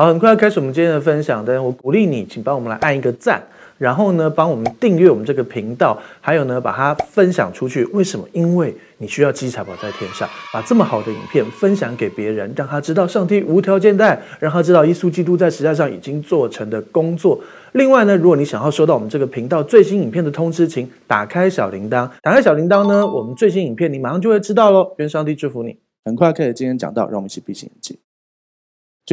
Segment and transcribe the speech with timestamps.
[0.00, 3.38] 好，很快要开始我们今天的分享，但我鼓励你，请帮我们来按一个赞，
[3.76, 7.84] 然后呢，帮我们订阅我们这个频道，还有呢，把它分享出去。
[7.92, 8.26] 为什么？
[8.32, 17.38] 因为你需要积财宝在天上，把这么好的影片分享给别人，让他知道上帝无条件的爱，让他知道耶稣基督在十字架上已经做成的工作。
[17.72, 22.08] 另外呢，如果你想要收到我们这个频道最新影片的通知，请打开小铃铛。
[22.22, 24.94] 打开小铃铛呢，我们最新影片你马上就会知道喽。
[24.96, 25.76] 愿上帝祝福你。
[26.06, 27.98] 很快开始今天讲到，让我们一起闭上眼睛。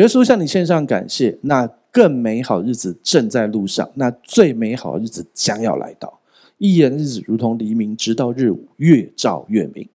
[0.02, 6.20] 耶稣向你献上感谢，那更美好日子正在路上，那最美好的日子将要来到。
[6.60, 9.88] 一人日子如同黎明，直到日午，越照越明。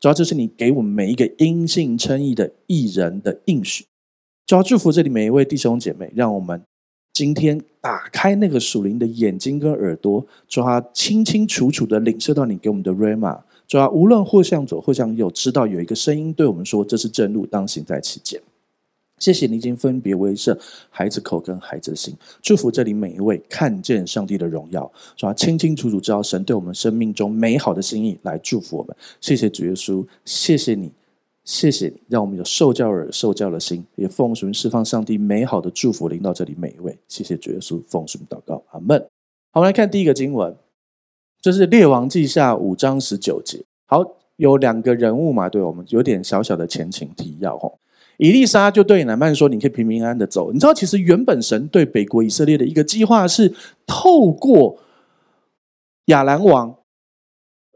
[0.00, 3.84] 主要这是你给我们每一个音信称义的义人的应许。
[4.46, 6.60] 主要祝福这里每一位弟兄姐妹，让我们
[7.12, 13.40] 今天打开那个属灵的眼睛跟耳朵，主要清清楚楚的领受到你给我们的 Rhema。
[13.68, 18.40] 主要无论或向左或向右，知道有一个声音对我们说：“这是正路，当行在其间。”
[19.24, 20.54] 谢谢你已经分别为圣，
[20.90, 28.94] 孩子口跟孩子心，祝福这里每一位看见上帝的荣耀，主要清清楚楚知道神对我们生命中美好的心意来祝福我们。
[29.22, 30.92] 谢谢主耶稣，谢谢你，
[31.42, 36.94] 谢谢你，让我们有受教耳、受教的心，也奉主释放上帝美好的祝福临到这里每一位。
[37.08, 39.00] 谢谢主耶稣，奉主祷告，阿门。
[39.52, 40.54] 好，我们来看第一个经文，
[41.40, 43.64] 这、就是列王记下五章十九节。
[43.86, 44.04] 好，
[44.36, 47.58] 有两个人物嘛，对我们有点小小的前情提要。
[48.18, 53.52] 以利沙就对乃曼说：“你可以平平安安的走。”你知道，其实原本神对北国以色列的一个计划是
[53.86, 54.78] 透过
[56.06, 56.76] 亚兰王，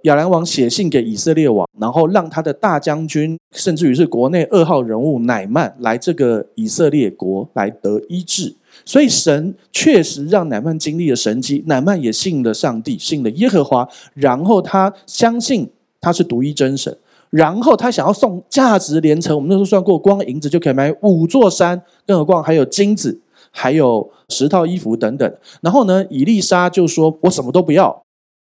[0.03, 8.55] 亚兰王写信给以色列王，然后让他的大将军，甚至于是国内二号人物乃曼来这个以色列国来得医治。
[8.85, 15.69] 所以神确实让乃曼经历了神迹，乃曼也信了上帝，信了耶和华，然后他相信
[16.01, 16.97] 他是独一真神。
[17.31, 23.21] 然后他想要送价值连城，我们那时候算过，光银子就可以买五座山，更何况还有金子，
[23.51, 25.37] 还有十套衣服等等。
[25.61, 28.03] 然后呢，以丽莎就说：“我什么都不要，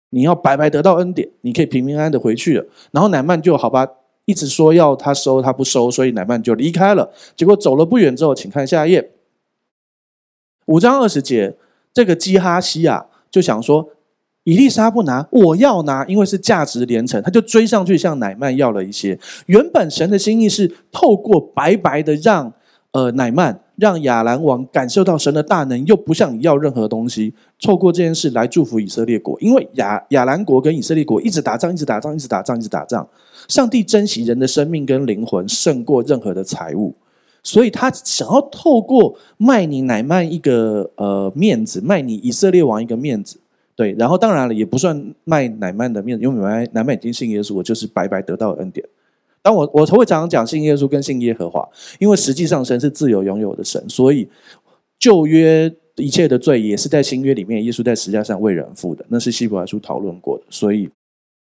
[0.10, 3.88] 你要白白得到恩典，你可以平平安安的回去了。”然后乃曼就好吧，
[4.26, 7.11] 一直说要他收，他不收，所以乃曼就离开了。
[7.36, 9.11] 结果走了不远之后，请看下一页，
[10.66, 11.55] 五章二十节，
[11.94, 13.89] 这个基哈西啊，就想说。
[14.44, 19.20] 以利沙不拿，我要拿，因为是价值连城，他就追上去向乃曼要了一些。
[19.46, 22.52] 原本神的心意是透过白白的让
[22.92, 29.40] 呃乃曼让亚兰王感受到神的大能，又不向你要任何东西，透过这件事来祝福以色列国。
[29.40, 33.08] 因为亚亚兰国跟以色列国一直打仗，一直打仗，一直打仗，一直打仗。
[33.48, 36.96] 上帝珍惜人的生命跟灵魂胜过任何的财物，
[37.44, 43.40] 所以他想要透过卖你乃曼一个呃面子，卖你以色列王一个面子。
[43.81, 48.87] 对，然后当然了，也不算卖乃曼的面，因为乃縵乃曼已经信耶稣，我就是白白得到恩典。
[49.42, 54.30] 当我我会常常讲信耶稣跟信耶和华，因为实际上神是自由拥有的神，所以
[54.99, 60.87] 旧约一切的罪也是在新约里面，耶稣在十字架上为人付的，那是希伯来书讨论过的，所以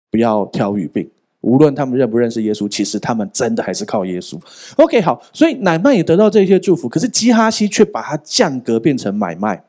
[0.09, 1.05] 不要挑语病。
[1.41, 4.39] 无论他们认不认识耶稣，其实他们真的还是靠耶稣。
[4.77, 9.61] OK，好，所以乃曼也得到这些祝福，可是基哈西却把它降格变成买卖。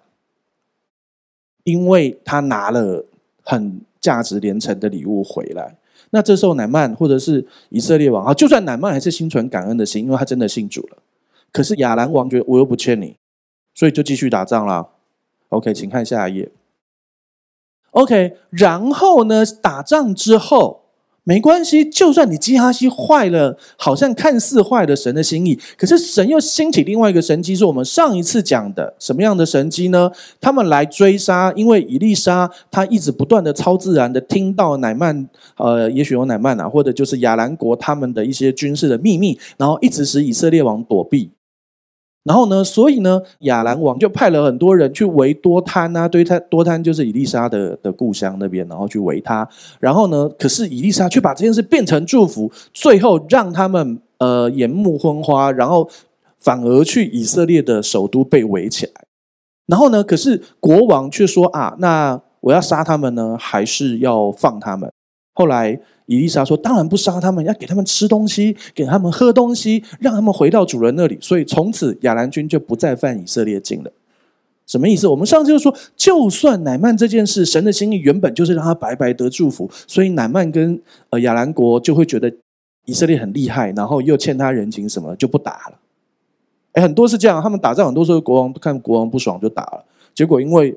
[1.64, 3.04] 因为他拿了
[3.42, 5.76] 很价值连城的礼物回来，
[6.10, 10.98] 那这时候乃曼或者是以色列王啊，就算乃曼还是心存感恩的心，因为他真的信主了。
[11.50, 13.16] 可是亚兰王觉得我又不欠你，
[13.74, 14.90] 所以就继续打仗了。
[15.48, 16.52] OK，请看下一页。
[17.90, 20.83] OK，然后呢，打仗之后。
[21.26, 30.10] 没关系，就算你基哈西坏了，好像看似坏了神的心意，可是神又兴起另外一个神机，是我们上一次讲的什么样的神机呢？
[30.38, 35.26] 他们来追杀，因为以利沙他一直不断的超自然的听到乃曼，
[35.56, 41.30] 呃，也许有乃曼啊，或者就是亚兰国他们的一些军事的秘密，然后一直使以色列王躲避。
[42.24, 49.46] 然后呢，所以呢，亚兰王就派了很多人去围多摊啊，对他多摊就是以利沙的的故乡那边，然后去围他。
[49.78, 55.86] 然后呢，可是以利沙却把这件事变成祝福，最后让他们呃眼目昏花，然后
[56.38, 58.92] 反而去以色列的首都被围起来。
[59.66, 64.90] 然后呢，可是国王却说啊，那我要杀他们呢，还是要放他们？
[65.34, 65.78] 后来。
[66.06, 71.16] 以利沙说：“当然不杀他们，要给他们吃东西，给他们喝东西，让他们回到主人那里。
[71.20, 73.90] 所以从此亚兰军就不再犯以色列境了。
[74.66, 75.08] 什么意思？
[75.08, 80.78] 我们上次就说，就算乃曼这件事，神的心意原本就是让他白白得祝福，所以乃曼跟
[81.08, 82.30] 呃亚兰国就会觉得
[82.84, 85.78] 以色列很厉害，然后又欠他人情什么，就不打了。
[86.72, 89.84] 哎，很多是这样，他们打仗很多时候国王看国王不爽就打了，
[90.14, 90.76] 结果因为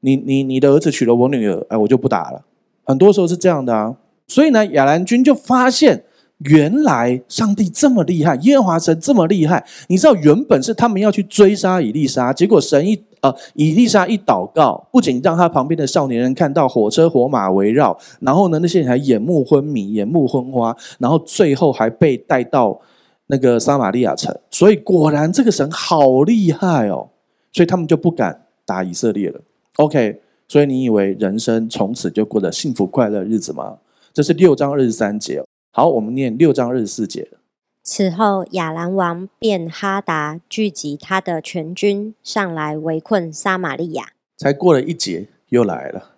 [0.00, 2.44] 你你你的儿子娶了我女儿，哎，我就不打了。
[2.84, 3.96] 很多时候是这样的啊。”
[4.30, 6.04] 所以呢，亚兰军就发现
[6.38, 9.66] 原来上帝这么厉害，耶和华神这么厉害。
[9.88, 22.80] 你知道，原本是他们要去追杀以利沙，结果神一呃，以利沙一祷告，不仅让他旁边的少年人看到火车火马围绕，然后呢，那些人还眼目昏迷、眼目昏花，然后最后还被带到
[23.26, 24.32] 那个撒玛利亚城。
[24.48, 27.08] 所以果然这个神好厉害哦，
[27.52, 29.40] 所以他们就不敢打以色列了。
[29.76, 33.76] OK，所以你以为人生从此就过得幸福快乐日子吗？
[34.20, 35.42] 这是六章二十三节。
[35.72, 37.30] 好，我们念六章二十四节。
[37.82, 44.12] 此后，亚兰王便哈达聚集他的全军上来围困撒玛利亚。
[44.36, 46.16] 才过了一节，又来了。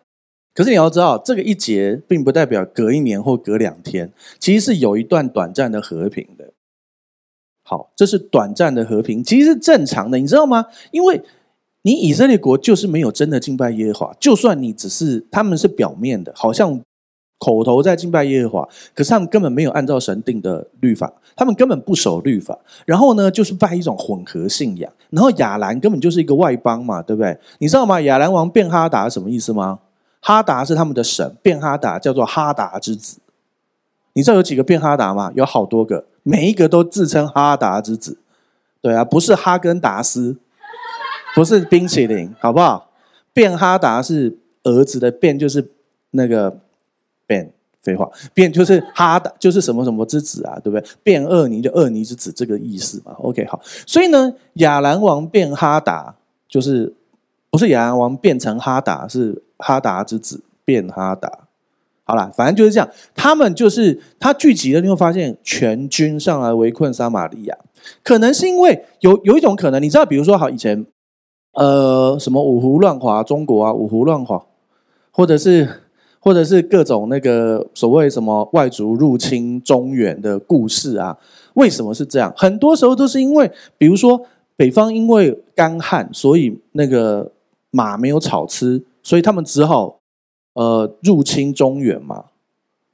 [0.53, 6.53] 可是你要知道，这个一节并不代表隔一年或隔两天，其实是有一段短暂的和平的。
[7.63, 10.67] 好，这是短暂的和平，其实是正常的，你知道吗？
[10.91, 11.23] 因为
[11.83, 16.81] 你以色列国就是没有真的敬拜耶和华，就算你只是他们是表面的，好像。
[17.43, 22.57] 口头在敬拜耶和华，可是他们根本没有按照神定的律法，他们根本不守律法。
[22.87, 24.89] 然后呢，就是拜一种混合信仰。
[25.11, 27.37] 然后亚兰根本就是一个外邦嘛，对不对？
[27.59, 28.01] 你知道吗？
[28.03, 29.81] 亚兰王变哈达什么意思吗？
[30.21, 33.19] 哈达是他们的神，变哈达叫做哈达之子。
[34.13, 35.33] 你知道有几个变哈达吗？
[35.35, 38.19] 有好多个，每一个都自称哈达之子。
[38.81, 40.37] 对啊，不是哈根达斯，
[41.35, 42.91] 不是冰淇淋，好不好？
[43.33, 45.73] 变哈达是儿子的变，就是
[46.13, 46.59] 那个。
[47.33, 47.51] 便
[47.81, 50.87] 废话，便就是哈达，就是什么什么之子啊，对不对？
[51.03, 53.13] 变厄尼就厄尼之子这个意思嘛。
[53.19, 56.15] OK，好，所以呢，亚兰王变哈达
[56.47, 56.95] 就是
[57.51, 61.49] 不是亚兰王变成哈达，是哈达之子变哈达。
[62.05, 67.57] 好了，反正就是这样，他们就是他聚集了，你会发现全军上来围困撒玛利亚，
[68.05, 70.85] 可能是因为有有一种可能，你知道，比如说好以前
[71.55, 74.45] 呃什么五胡乱华中国啊，五胡乱华，
[75.11, 75.81] 或者是。
[76.25, 81.19] 或者是各种那个所谓什么外族入侵中原的故事啊？
[81.55, 82.33] 为什么是这样？
[82.37, 84.25] 很多时候都是因为，比如说
[84.57, 87.33] 北方因为干旱，所以那个
[87.73, 89.99] 马没有草吃，所以他们只好
[90.55, 92.27] 呃入侵中原嘛，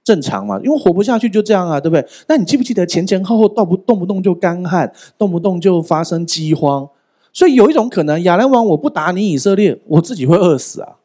[0.03, 2.05] 正常嘛，因为活不下去就这样啊，对不对？
[2.29, 6.89] 那你记不记得前前后后动不动不动就干旱，动不动就发生饥荒？
[7.31, 10.97] 所以有一种可能，亚兰王我不打你以色列，我自己会饿死啊，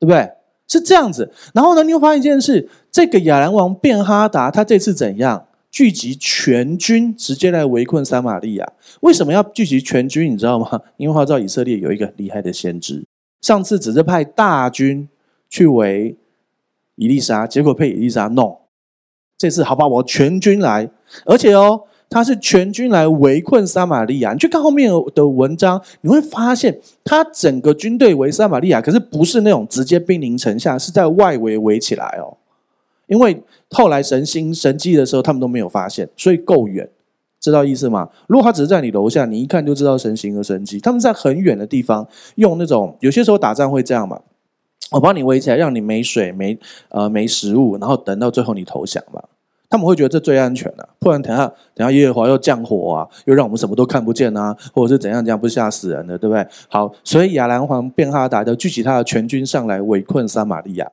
[0.00, 0.28] 对不对？
[0.72, 8.72] 是这样子，然后呢，你会发现一件事：这个亚兰王变哈达，他这次怎样聚集全军，直接来围困撒玛利亚？
[9.02, 10.32] 为什么要聚集全军？
[10.32, 10.80] 你知道吗？
[10.96, 13.04] 因为他知道以色列有一个很厉害的先知，
[13.42, 15.06] 上次只是派大军
[15.50, 16.16] 去围
[16.94, 18.58] 以利沙，结果被以利沙弄。
[19.36, 20.88] 这次好吧，我全军来，
[21.26, 21.82] 而且哦。
[22.12, 32.36] 他是全军来围困撒玛利亚，你去看后面的文章，你会发现他整个军队围撒玛利亚，可是不是那种直接兵临城下，是在外围围起来哦。
[33.06, 36.88] 因为后来神行神迹的时候，他们都没有发现，所以够远，
[37.40, 38.08] 知道意思吗？
[38.26, 40.78] 如果他只是在你楼下，你一看就知道神行和神迹。
[40.78, 42.06] 他们在很远的地方
[42.36, 44.20] 用那种，有些时候打仗会这样嘛，
[44.92, 46.58] 我帮你围起来，让你没水、没
[46.90, 49.22] 呃没食物，然后等到最后你投降嘛。
[49.72, 56.46] 他们会觉得这最安全的，不然等下等下耶和华又降火啊，又让我们什么都看不见啊，或者是怎样这样，不是吓死人的，对不对？
[56.68, 60.86] 好，所以亚兰王便哈达就聚集他的全军上来围困撒玛利亚。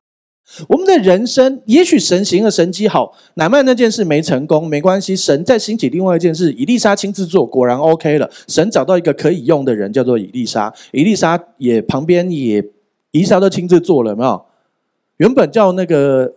[0.70, 8.31] 我们的人生，也许神行的神迹好，乃曼那件事没成功，没关系，神再兴起另外一件事，以利沙亲自做，果然 OK 了。
[8.48, 12.59] 神找到一个可以用的人，叫做以利沙，以利沙也旁边也
[13.12, 14.45] 以利沙都亲自做了，有没有？
[15.18, 16.33] 原本叫那个。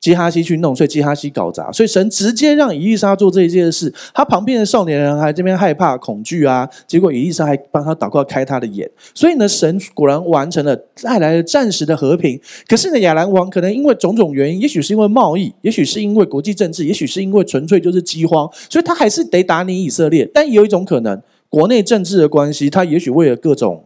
[0.00, 3.92] 基哈西去弄，所以基哈西搞砸，所以神直接让以利沙做这一件事。
[4.14, 8.88] 他旁边的少年人还这边害怕恐惧啊，结果以利沙还帮他祷告开他的眼。
[9.12, 12.40] 所以呢，神果然完成了，带来了暂时的和平。
[12.68, 20.24] 可是呢，亚兰王可能因为种种原因，也许是因为贸易，也许是因为国际政治，也许是因为纯粹就是饥荒，所以他还是得打你以色列。
[20.32, 23.84] 但也有一种可能，国内政治的关系，他也许为了各种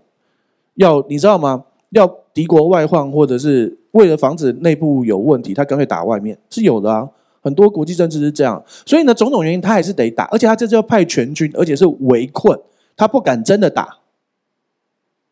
[0.74, 1.64] 要你知道吗？
[1.90, 3.78] 要敌国外患，或者是。
[3.92, 7.06] 为了防止内部有问题，他干脆打外面是有的啊。
[7.42, 12.58] 很多国际政治是这样，所以呢，种种原因他还是得打，而且他这次要派全军，而且是围困，
[12.96, 13.98] 他不敢真的打。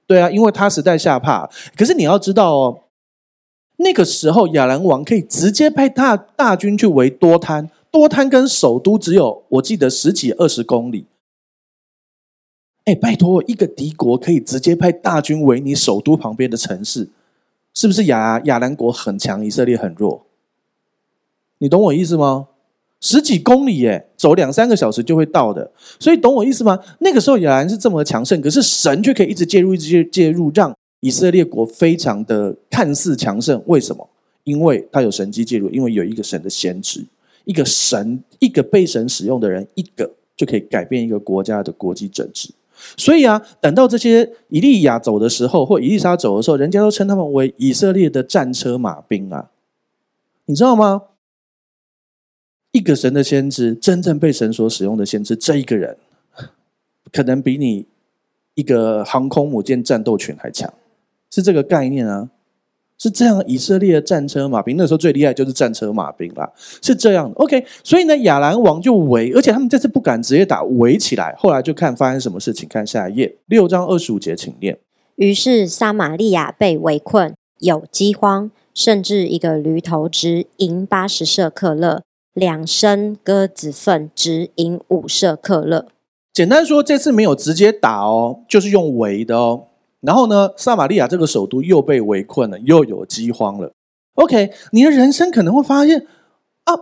[0.07, 1.49] 对啊，因为他实在吓怕。
[1.75, 2.81] 可是你要知道哦，
[3.77, 11.07] 那个时候亚兰王可以直接派大大军去围多滩，多滩跟首都只有我记得十几二十公里。
[12.85, 17.09] 哎，拜托，一个敌国可以直接派大军围你首都旁边的城市。
[17.73, 20.27] 是不是亚亚兰国很强，以色列很弱？
[21.59, 22.49] 你懂我意思吗？
[23.01, 25.71] 十几公里耶，走两三个小时就会到的。
[25.99, 26.81] 所以懂我意思吗？
[26.99, 33.63] 那个时候亚兰是这么强盛，可是神却可以一直介入，一直介入，让以色列国非常的看似强盛。
[33.67, 34.09] 为什么？
[34.45, 37.07] 因为他有神机介入，因为有一个神的先知。
[37.45, 42.51] 一个神，一个被神使用的人，一个就可以改变一个国家的国际政治。
[42.97, 49.51] 所以啊，等到这些以利亚走的时候，或以利沙走的时候，人家都称他们为以色列的战车马兵啊，
[50.47, 51.03] 你知道吗？
[52.73, 55.97] 一个神的先知，真正被神所使用的先知，这一个人，
[57.13, 57.87] 可能比你
[58.55, 60.73] 一个航空母舰战斗群还强，
[61.31, 62.31] 是这个概念啊。
[63.03, 66.53] 是这样，以色列的战车马兵那时候最厉害就是战车马兵啦，
[66.83, 67.35] 是这样的。
[67.37, 71.35] OK，所以呢，亚兰王就围，而且他们这次不敢直接打，围起来。
[71.39, 74.79] 后来就看发生什么事情，看下一页六章二十五节，请念。
[75.17, 82.03] 于是撒玛利亚被围困，有饥荒，甚至一个驴头值银八十舍克勒，
[82.35, 85.87] 两升鸽子粪值银五舍克勒。
[86.35, 89.69] 简单说，这次没有直接打哦，就是用围的哦。
[90.01, 93.73] 然后呢，撒玛利亚这个首都又被围困了，又有饥荒了。
[94.15, 96.07] OK，你的人生可能会发现
[96.65, 96.75] 啊，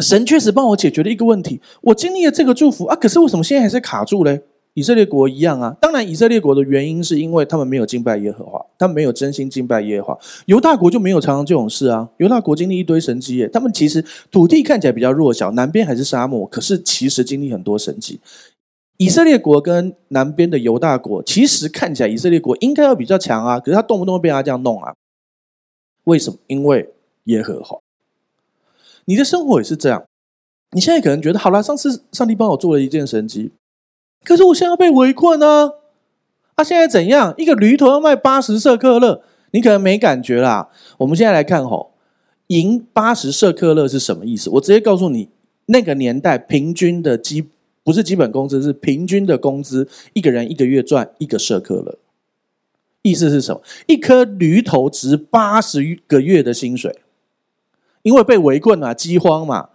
[0.00, 4.42] 神确实帮我解决了一个问题，我经历了这个祝福啊，可是为什么现在还是卡住嘞？
[4.74, 5.76] 以色列国一样啊。
[5.82, 10.18] 当然，以色列国的原因是因为他们没有敬拜耶和华，他们没有真心敬拜耶和华。
[10.46, 12.08] 犹大国就没有常常这种事啊。
[12.16, 18.18] 犹大国经历一堆神迹耶，他们其实土地看起来比较弱小，南边还是沙漠，可是其实经历很多神迹。
[19.02, 24.94] 以色列国跟南边的犹大国，其实看起来以色列国应该要比较强啊，可是他动不动被他这样弄啊？
[26.04, 26.38] 为什么？
[26.46, 26.94] 因为
[27.24, 27.80] 耶和华。
[29.06, 30.04] 你的生活也是这样，
[30.70, 33.50] 你现在可能觉得好了，上次上帝帮我做了一件神迹，
[34.22, 35.72] 可是我现在要被围困呢？
[36.54, 37.34] 啊，现在怎样？
[37.36, 40.68] 一个驴头要卖八十舍克勒，你可能没感觉啦。
[40.98, 41.94] 我们现在来看吼，
[42.46, 44.48] 赢八十舍克勒是什么意思？
[44.50, 45.28] 我直接告诉你，
[45.66, 47.48] 那个年代平均的基。
[47.84, 51.98] 不是基本工资，是平均的工资，一个人一个月赚一个社科了。
[53.02, 53.60] 意思是什么？
[53.86, 57.00] 一颗驴头值八十个月的薪水，
[58.02, 59.70] 因为被围困嘛，饥荒嘛。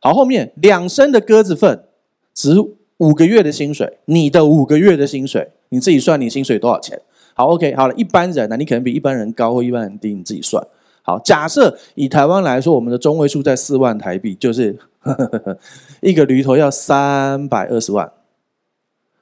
[0.00, 1.84] 好，后面两升的鸽子粪
[2.32, 2.54] 值
[2.98, 7.02] 五个月的薪水，你的五个月的薪水，你自己算，你薪水多少钱？
[7.34, 10.64] 好，OK，好了，一般人呢，你可能比一般人高或一般人低，你自己算。
[11.02, 14.78] 好，假设以台湾来说，我们的中位数在四万台币，就是。
[16.02, 18.12] 一个驴头要三百二十万，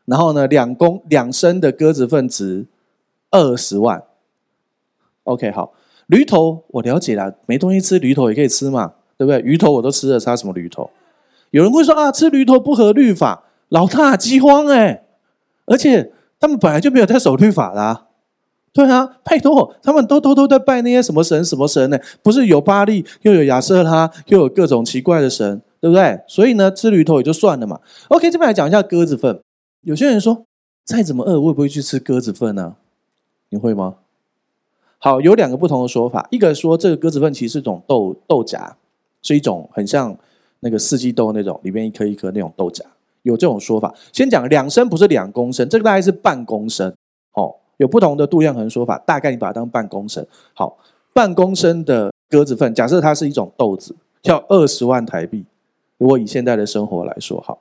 [0.06, 2.66] 然后呢，两公两升的鸽子粪值
[3.30, 4.02] 二十万。
[5.22, 5.72] OK，好，
[6.08, 9.40] 驴头我了解了，没东西吃，驴头也可以吃嘛，对不对？
[9.42, 10.90] 鱼头我都吃了，差什么驴头？
[11.50, 15.04] 有人会说啊，吃驴头不合律法，老大饥荒哎，
[15.66, 18.07] 而且他们本来就没有在守律法啦。
[18.78, 21.98] 对啊，拜托，他们都偷偷在拜那些什么神什么神呢？
[22.22, 25.60] 不是有巴力，又有亚瑟拉，又有各种奇怪的神。
[25.80, 26.20] 对不对？
[26.26, 27.78] 所以呢，吃驴头也就算了嘛。
[28.08, 29.40] OK，这边来讲一下鸽子粪。
[29.82, 30.44] 有些人说，
[30.84, 32.74] 再怎么饿，会不会去吃鸽子粪呢？
[33.50, 33.94] 你会吗？
[34.98, 36.26] 好，有两个不同的说法。
[36.32, 38.74] 一个说，这个鸽子粪其实是一种豆豆荚，
[39.22, 40.16] 是一种很像
[40.58, 42.84] 那个四季豆那种里面一颗一颗那种豆荚，
[43.22, 43.94] 有这种说法。
[44.12, 46.92] 先讲两升不是两公升，这个大概是半公升。
[47.78, 50.24] 有不同的度量衡说法，大概你把它当半公升。
[50.52, 50.78] 好，
[51.12, 55.46] 半公升的鸽子粪，假设它是一种豆子，要二十万台币。
[55.96, 57.60] 如果以现在的生活来说，好，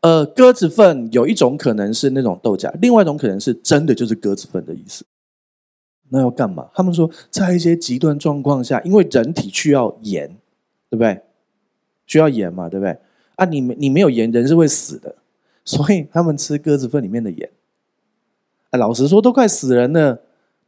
[0.00, 5.04] 呃，鸽子粪有一种可能是那种豆荚，另外一种可能是真的就是鸽子粪的意思。
[6.10, 6.68] 那要干嘛？
[6.74, 10.28] 他们说，在一些极端状况下，因为人体需要盐，
[10.88, 11.20] 对不对？
[12.06, 12.96] 需要盐嘛，对不对？
[13.36, 15.16] 啊，你你没有盐，人是会死的，
[15.64, 17.50] 所以他们吃鸽子粪里面的盐。
[18.74, 20.14] 啊，老实说，都快死人了，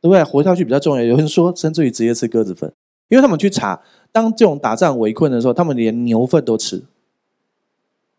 [0.00, 0.22] 对不对？
[0.22, 1.02] 活下去比较重要。
[1.02, 2.72] 有人说，甚至于直接吃鸽子粪。
[3.08, 3.82] 因为他们去查，
[4.12, 6.84] 当这种打仗围困的时候，他们连牛粪都吃。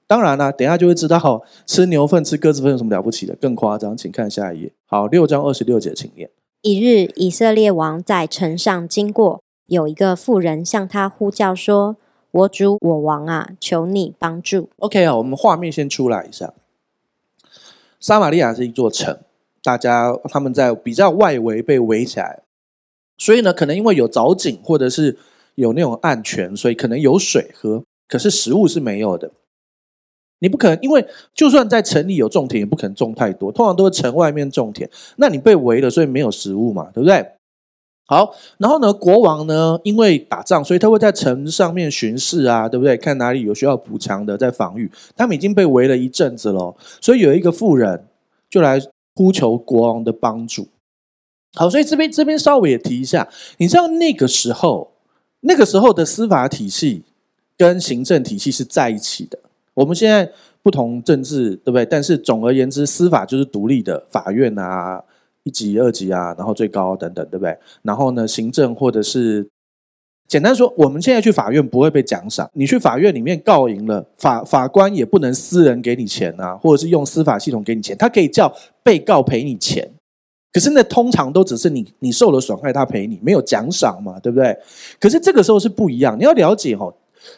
[0.05, 3.33] 当然啦，等一下就会知道，吃牛粪、吃鸽子粪有什么了不起的？
[3.35, 4.73] 更夸张，请看下一页。
[4.85, 6.29] 好，六章二十六节，请念。
[6.61, 11.95] 一日，以色列王在城上经过，有一个妇人向他呼叫说
[12.31, 16.53] ：“我主我王啊，求你帮助。” OK 啊，我们画面先出来一下。
[17.99, 19.17] 撒玛利亚是一座城，
[19.67, 22.39] 大家他们在比较外围被围起来。
[23.17, 25.17] 所以呢，可能因为有藻井，或者是
[25.55, 29.29] 有那种暗泉，所以可能有水喝，可是食物是没有的。
[30.39, 34.89] 你不可能，因为就算在城里有种田，也不可能种太多，通常都是城外面种田。
[35.17, 37.25] 那你被围了，所以没有食物嘛，对不对？
[38.05, 42.95] 好，然后呢，国王呢，因为打仗，所以他会在城上面巡视啊，对不对？
[42.95, 44.89] 看哪里有需要补强的，在防御。
[45.15, 48.05] 他们已经被围了一阵子了，所以有一个妇人
[48.49, 48.79] 就来
[49.17, 50.67] 呼求国王的帮助。
[51.55, 54.91] 好，所以这边这边稍微也提一下，你知道那个时候，
[55.39, 57.03] 那个时候的司法体系
[57.57, 59.39] 跟行政体系是在一起的。
[59.73, 60.31] 我们现在
[60.61, 61.83] 不同政治，对不对？
[61.83, 65.03] 但是总而言之，司法就是独立的，法院啊，
[65.41, 67.57] 一级、二级啊，然后最高等等，对不对？
[67.81, 69.49] 然后呢，行政或者是
[70.27, 72.49] 简单说，我们现在去法院不会被奖赏。
[72.53, 78.53] 你去法院里面告赢了，法法官也不能私人给你钱啊，或者是用司法系统给你钱，他可以叫
[78.83, 79.89] 被告赔你钱。
[80.51, 84.57] 可是那通常都只是你你受了损害，他赔你，没有奖赏嘛，对不对？
[84.99, 86.91] 可是这个时候是不一样，你要了解哈，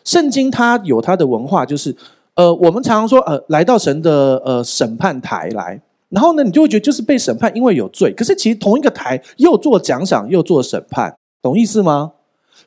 [0.04, 1.96] 圣经它有它的文化，就是
[2.34, 5.80] 呃，我们常常说呃，来到神的呃审判台来，
[6.10, 8.12] 然后呢，你就会觉得就是被审判，因为有罪。
[8.14, 12.14] 可是其实同一个台又做奖赏又做审判，懂意思吗？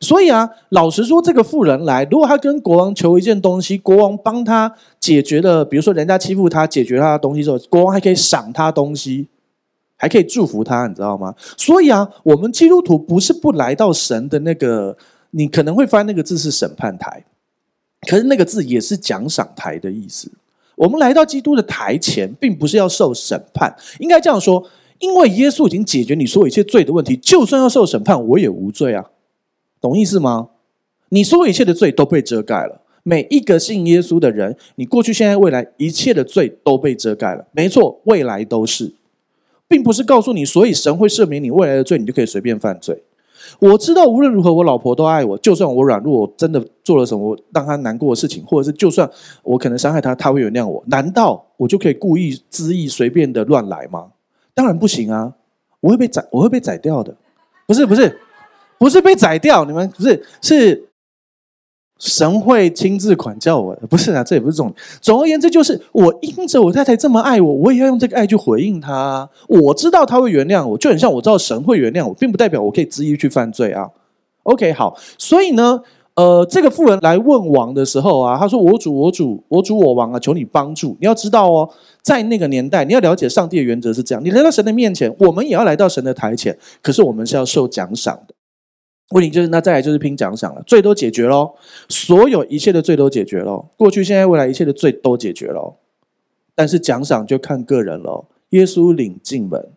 [0.02, 9.28] 所以啊，老实说，这个妇人来，如果他跟国王求一件东西，国王帮他解决了，比如说人家欺负他，解决他的东西之后，国王还可以赏他东西，
[9.96, 11.32] 还可以祝福他，你知道吗？
[11.56, 14.96] 所以啊，我们基督徒不是不来到神的那个，
[15.30, 17.24] 你可能会翻那个字是审判台，
[18.08, 20.28] 可是那个字也是奖赏台的意思。
[20.74, 24.64] 我们来到基督的台前，并不是要受审判，应该这样说，
[24.98, 29.04] 因为耶稣已经解决你所有一切罪的问题，就算要受审判，我也无罪啊。
[29.82, 30.48] 懂意思吗？
[31.10, 32.80] 你所有一切的罪都被遮盖了。
[33.02, 37.44] 每一个信耶稣的人，你过去、现在、未来一切的罪都被遮盖了。
[37.50, 38.94] 没错，未来都是，
[39.66, 43.02] 并不是告诉你，所以神会赦免你未来的罪，你就可以随便犯罪。
[43.58, 49.10] 我知道无论如何，我老婆都爱我，就算我软弱，我真的做了什么让她难过的事情，或者是就算
[49.42, 50.82] 我可能伤害她，她会原谅我。
[50.86, 54.12] 难道我就可以故意恣意随便的乱来吗？
[54.54, 55.34] 当然不行啊！
[55.80, 57.16] 我会被宰，我会被宰掉的。
[57.66, 58.16] 不是，不是。
[58.82, 60.88] 不是被宰掉，你们不是，是
[62.00, 64.76] 神会亲自管教我，不是啊，这也不是重点。
[65.00, 69.30] 总而言之，就是我因着我太太这么爱我，我也要用这个爱去回应她。
[69.46, 73.88] 我知道她会原谅我，就很像我知道神会原谅我，并不代表我可以恣意去犯罪啊。
[74.42, 75.80] OK，好，所以呢，
[76.16, 80.96] 呃，这个妇人来问王的时候啊，他说：“我主，我主，我主，我王啊，求你帮助。
[81.00, 81.70] 你要知道哦，
[82.02, 88.34] 在那个年代，你要了解上帝的原则是这样：你来到神的面前，我们也要来到神的台前，可是我们是要受奖赏的。”
[89.12, 91.52] 问题就是，那再来就是拼奖赏了，罪都解决喽，
[91.88, 95.74] 所有一切的罪都解决喽，过去、现在、未来一切的罪都解决喽，
[96.54, 98.26] 但是奖赏就看个人喽。
[98.50, 99.70] 耶稣领进门，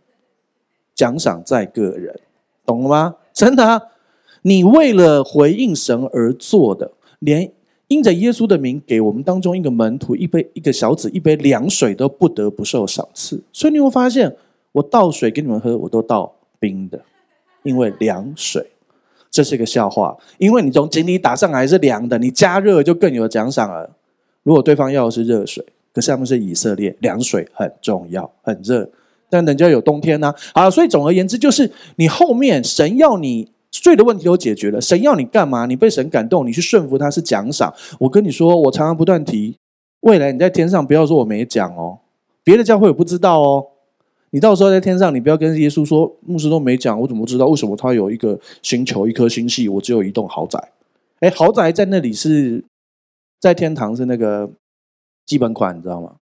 [0.93, 2.19] 奖赏在个人，
[2.65, 3.15] 懂了吗？
[3.31, 3.89] 真的，
[4.41, 7.51] 你为了回应神而做的，连
[7.87, 13.41] 因着耶稣的名给我们当中一个门徒一杯一个小子一杯凉水都不得不受赏赐。
[13.53, 14.35] 所以你会发现，
[14.73, 16.99] 我倒水给你们喝，我都倒冰的，
[17.63, 18.71] 因为凉水。
[19.35, 23.89] 这是个笑话，因为你从井里打上来是凉的，你加热就更有奖赏了。
[24.43, 25.61] 如果对方要的是热水，
[25.93, 28.89] 可是他们是以色列，凉水很重要，很热，
[29.29, 35.65] 但人家有冬天呢、好，所以总而言之，就是你后面神要你罪的问题都解决了，神要你干嘛？
[35.65, 37.73] 你被神感动，你去顺服他是奖赏。
[37.99, 39.57] 我跟你说，我常常不断提，
[39.99, 41.97] 未来你在天上不要说我没讲哦，
[42.41, 43.65] 别的教会我不知道哦。
[44.35, 50.59] 你到时候在天上，你不要跟耶稣说，牧师都没讲，我怎么知道为什么他有一个星球、一颗星系，我只有一栋豪宅？
[51.21, 52.61] 哎，豪宅在那里是
[53.39, 54.51] 在天堂是那个
[55.25, 56.15] 基本款，你知道吗？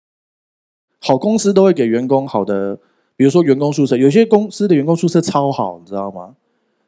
[0.99, 2.77] 好公司都会给员工好的，
[3.15, 6.35] 比如说员工宿舍，有些公司的员工宿舍超好，你知道吗？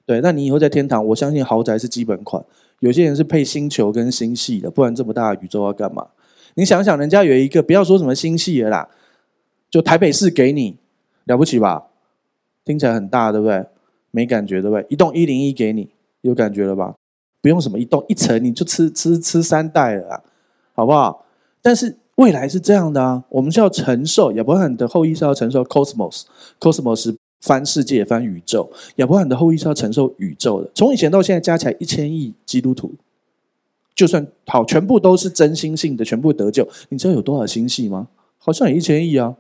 [0.06, 2.46] 对，那你以后在天堂，我相信豪宅是基本款。
[2.82, 6.06] 有些人是配星球跟星系的，不然这么大的宇宙要干嘛？
[6.54, 8.88] 你想想，人家有一个不要说什么星系了啦，
[9.72, 10.78] 就台北市给你。
[11.26, 11.88] 了不起吧？
[12.64, 13.66] 听起来很大，对不对？
[14.12, 14.86] 没感觉，对不对？
[14.90, 15.90] 一栋一零一给你，
[16.22, 16.96] 有感觉了吧？
[17.42, 20.24] 不用什么一栋一层，你就吃吃吃三代了，
[20.74, 21.26] 好不好？
[21.62, 30.72] 但是未来是这样的啊，我们是要承受亚伯拉罕的后裔是要承受 cosmos，cosmos 翻世界翻宇宙，亚伯拉罕的后裔是要承受宇宙的。
[30.74, 32.94] 从以前到现在加起来一千亿基督徒，
[33.94, 38.08] 就算好全部都是真心信的，全部得救，你知道有多少星系吗？
[38.38, 39.36] 好像有一千亿啊。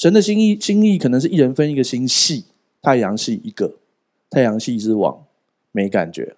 [0.00, 2.46] 神的心意，心意可能是一人分一个星系，
[2.80, 3.70] 太阳系一个，
[4.30, 5.26] 太阳系之王
[5.72, 6.34] 没感觉，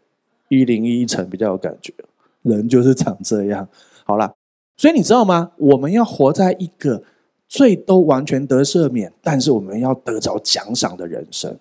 [0.48, 1.94] 一零一层比较有感觉，
[2.42, 3.68] 人就是长这样。
[4.02, 4.34] 好啦，
[4.76, 5.52] 所以你知道吗？
[5.58, 7.04] 我们要活在一个
[7.48, 11.56] 最都完全得赦免，但是我们要得着奖赏的人生。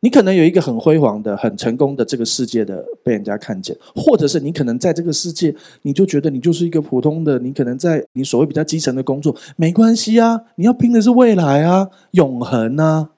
[0.00, 13.10] 你可能有一个很辉煌的、很成功的这个世界的被人家看见，或者是你可能在这个世界，你就觉得你就是一个普通的，你可能在你所谓比较基层的工作，没关系啊，你要拼的是未来啊，永恒啊，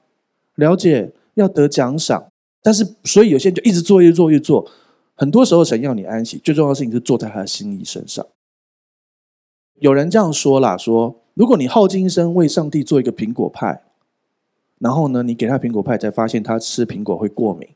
[0.54, 2.28] 了解要得奖赏，
[2.62, 4.66] 但是所以有些人就一直做，一直做，一直做，
[5.14, 8.26] 很多时候神要你安息，最重要的事情是做在他的心意身上。
[9.80, 13.82] 有人这样说啦，说如果你耗尽一生为上帝做一个苹果派。
[14.80, 17.68] 然后呢，你给他苹果派，才发现他吃苹果会过敏。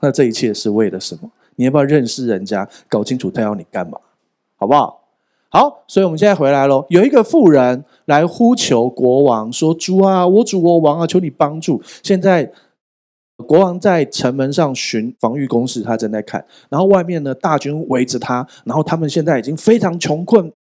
[0.00, 1.30] 那这一切是为了什么？
[1.56, 3.98] 你要不要认识人家，搞清楚他要你干嘛，
[4.56, 5.02] 好不好？
[5.50, 6.84] 好，所以我们现在回来喽。
[6.88, 12.50] 有一个妇人来呼求国王说：“主啊，我主我王啊，求你帮助。”现在
[13.36, 16.44] 国王在城门上巡防御工事，他正在看。
[16.68, 20.52] 然后外面呢，大军围着他，然后他们现在已经非常穷困，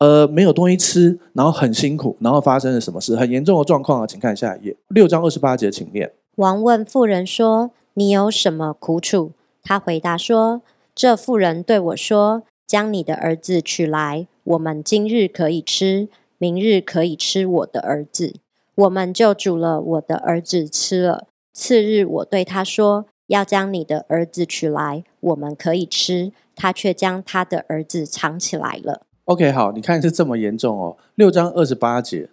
[0.00, 2.16] 呃，没有东西吃，然后很辛苦。
[2.20, 3.14] 然后发生了什么事？
[3.14, 6.10] 很严重的状况啊，请看下一页，六章二十八节，请念。
[6.36, 9.32] 王问妇人说：“你有什么苦楚？”
[9.62, 10.62] 他回答说
[10.96, 16.08] ：“这妇人对我说，将你的儿子取来，我们今日可以吃，
[16.38, 18.36] 明日可以吃我的儿子。
[18.76, 21.26] 我们就煮了我的儿子吃了。
[21.52, 26.32] 次日，我对他说，要将你的儿子取来，我们可以吃。
[26.56, 30.96] 他却将他的儿子藏起来了。” OK，好，你看是这么严重哦。
[31.14, 32.28] 六章二十八节，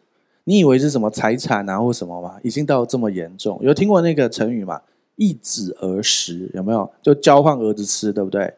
[0.46, 2.38] 你以为是什么财产啊，或什么吗？
[2.44, 3.60] 已经到这么严重。
[3.62, 4.82] 有听过那个成语吗？
[5.16, 6.92] 易子而食，有没有？
[7.02, 8.54] 就交换儿子吃，对不对？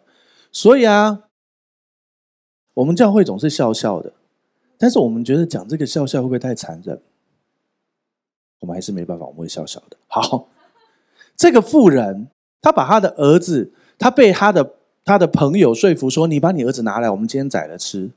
[0.52, 1.24] 所以啊，
[2.74, 4.14] 我们教会总是笑笑的，
[4.78, 7.02] 但是我们觉得讲这个笑笑会不会太残忍？
[8.60, 9.98] 我们还是没办法，我们会笑笑的。
[10.08, 10.48] 好，
[11.36, 12.28] 这个妇人，
[12.62, 18.12] 他把他的儿子，他被他的他的朋友说服说：“你把你儿子拿来，我们今天宰了吃，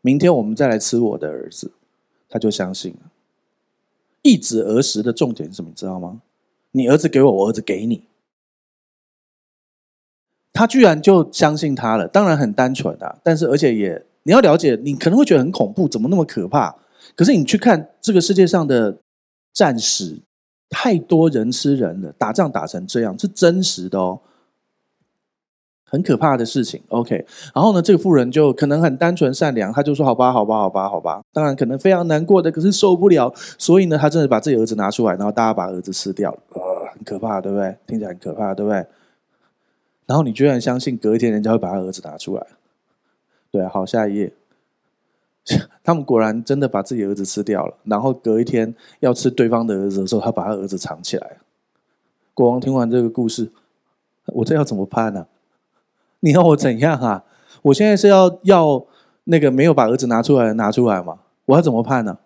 [0.00, 1.72] 明天我们再来吃我的儿子。”
[2.30, 3.10] 他就相信了。
[4.20, 5.70] 易子而食的重点是什么？
[5.70, 6.20] 你知道吗？
[6.72, 8.04] 你儿子给我，我儿子给你。
[10.52, 16.76] 他居然就相信他了，当然很单纯啊，但是而且也你要了解，你可能会觉得很恐怖，怎么那么可怕？
[17.16, 18.98] 可是你去看这个世界上的
[19.54, 20.20] 战史，
[20.68, 24.20] 太多人吃人了，打仗打成这样，是真实的哦。
[25.90, 27.24] 很可怕的事情，OK。
[27.54, 37.74] 然后呢，这个妇人就可能很单纯善良，他就说：“好吧，好吧，好吧，好吧。”当然可能非常难过的，可是受不了，所以呢，他真的把自己儿子拿出来，然后大家把儿子吃掉了，呃，很可怕，对不对？
[37.86, 38.86] 听起来很可怕，对不对？
[40.06, 42.46] 然后你居然相信隔一天人家会把他儿子拿出来？
[43.50, 44.32] 对，好，下一页。
[45.82, 51.38] 他们果然真的把自己儿子吃掉了，然后隔一天要吃对方的儿子的时候，他把他儿子藏起来。
[52.34, 53.50] 国王听完这个故事，
[54.34, 55.26] 我这要怎么判呢？
[56.20, 57.24] 你要我怎样啊？
[57.62, 58.86] 我现在是要要
[59.24, 61.20] 那个没有把儿子拿出来拿出来吗？
[61.46, 62.18] 我要怎么判呢？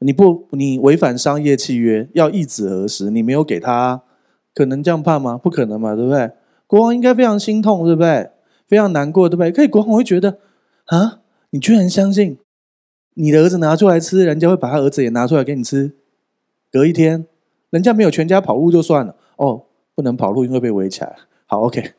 [0.00, 4.02] 你不，你违反商业契约，要一子而食，你没有给他，
[4.54, 5.38] 可能这样判吗？
[5.38, 6.32] 不可能嘛，对不对？
[6.66, 8.30] 国王应该非常心痛，对不对？
[8.66, 9.50] 非常难过，对不对？
[9.50, 10.38] 可以，国王会觉得
[10.86, 12.38] 啊，你居然相信
[13.14, 15.96] 你的儿子拿出来吃，人家会把他儿子也拿出来给你吃。
[16.70, 17.26] 隔一天，
[17.70, 21.16] 人家没有全家跑路就算了，哦，不能跑路，因为被围起来。
[21.46, 21.92] 好，OK。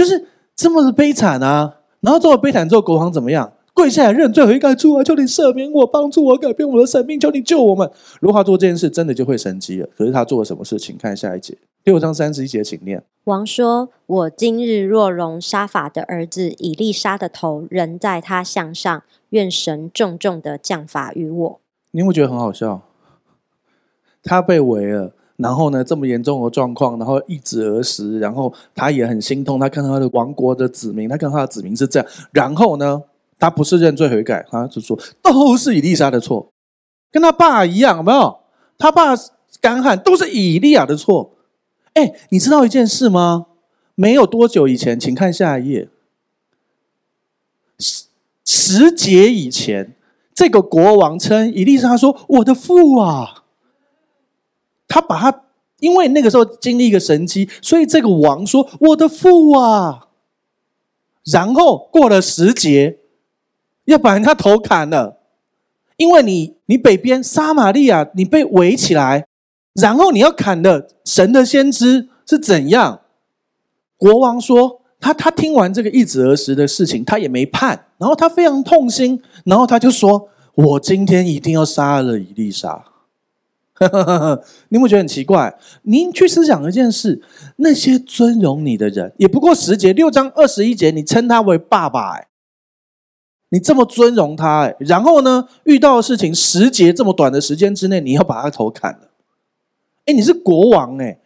[0.00, 1.80] 就是这么的悲惨啊！
[2.00, 3.52] 然后做了悲惨之后，国王怎么样？
[3.74, 7.90] 跪下来认罪悔改，主啊，求你赦免我，帮助我改变我的生命，求你救我们。
[8.18, 9.86] 如果他做这件事，真的就会神迹了。
[9.94, 10.96] 可是他做了什么事情？
[10.98, 13.04] 看下一节，六章三十一节，请念。
[13.24, 21.60] 王说：“我今日若容沙法的儿子以利沙的头仍在他项上，愿神重重的降罚于我。”
[21.92, 22.80] 你会觉得很好笑？
[24.22, 25.12] 他被围了。
[25.42, 29.58] 然后呢，这么严重的状况，然后一子而食，然后他也很心痛。
[29.58, 32.08] 他看到他的王国的子民，他看到他的子民是这样。
[32.32, 33.02] 然后呢，
[33.38, 36.48] 他不是认罪悔改，他就说都是以利沙的错，
[37.10, 38.38] 跟他爸一样，有没有？
[38.78, 39.14] 他爸
[39.60, 41.32] 干旱都是以利亚的错。
[41.94, 43.46] 哎，你知道一件事吗？
[43.94, 45.88] 没有多久以前，请看下一页，
[47.78, 48.04] 十
[48.44, 49.94] 十节以前，
[50.34, 53.39] 这个国王称以利沙说：“我的父啊。”
[54.90, 55.42] 他把他，
[55.78, 60.08] 因为那个时候经历一个神迹，所以这个王说：“我的父啊！”
[61.30, 62.98] 然后过了十节，
[63.84, 65.18] 要把人家头砍了，
[65.96, 69.26] 因为你你北边撒玛利亚你被围起来，
[69.74, 73.02] 然后你要砍的神的先知是怎样？
[73.96, 82.84] 国王说他他听完这个易子而食的事情，他也没判，然后他非常痛心，然后他就说：“我今天一定要杀了伊丽莎。”
[84.68, 85.58] 你有没有觉得很奇怪？
[85.82, 87.22] 您去思想一件事：
[87.56, 92.28] 那些尊荣你的人，也不过十节六章二十一节，你称他为爸爸，哎，
[93.48, 99.10] 你这么尊荣他，哎，然后呢，遇到的事情十节这么短的时间之内，你要把他头砍了，
[100.04, 101.18] 哎，你是国王，哎，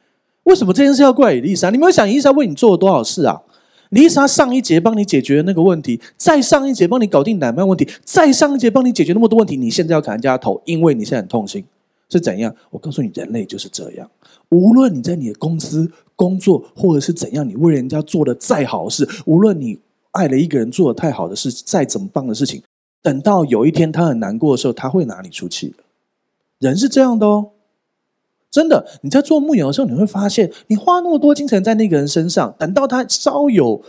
[0.44, 1.70] 为什么这件事要怪以利沙？
[1.70, 3.42] 你没有想以利沙为你做了多少事啊？
[3.90, 11.64] 以利沙上一节帮你解决那个问题，再上一节帮你搞定奶妈问题，再上一节帮你解决那么多问题，你现在要砍人家头，因为你现在很痛心。
[12.14, 12.54] 是怎样？
[12.70, 14.08] 我告诉你，人类就是这样。
[14.50, 19.80] 无论你在你的公司工作，或者是怎样，你为人家做的再好事，无论你
[20.12, 22.62] 爱了一个人做的太好的事，再怎么棒的事情，
[23.02, 25.82] 等到有一天他很难过的时候，他会拿你出气的。
[26.60, 27.50] 人是这样的哦，
[28.48, 28.86] 真的。
[29.02, 33.82] 你在做牧养的时候，你会发现，你花那么多精神在那个人身上，等到他稍有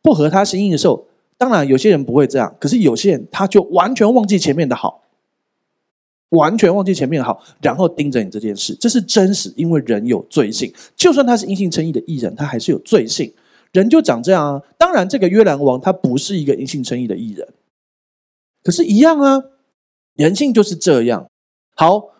[0.00, 1.04] 不合他心意的时候，
[1.36, 5.02] 当然有些人不会这样，可是有些人他就完全忘记前面的好。
[6.30, 10.72] 完全忘记前面好，然后盯着你这件事，这是真实，因为人有罪性。
[10.96, 13.32] 就算他是因性称义的艺人，他还是有罪性。
[13.72, 14.62] 人就长这样啊。
[14.78, 17.46] 当然，这个约兰王他不是一个因性称义的艺人，
[18.62, 19.42] 可是，一样啊，
[20.14, 21.28] 人性就是这样。
[21.74, 22.10] 好，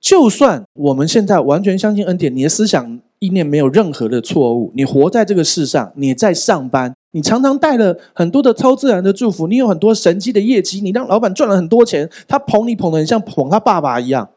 [0.00, 6.94] 就算我们现在完全相信恩典，你的思想意念没有任何的错误，你活在这个世上，你在上班。
[7.12, 14.28] 你常常带了很多的超自然的祝福，你有很多神迹的业绩，你让老板赚了很多钱，他捧你捧得很像捧他爸爸一样，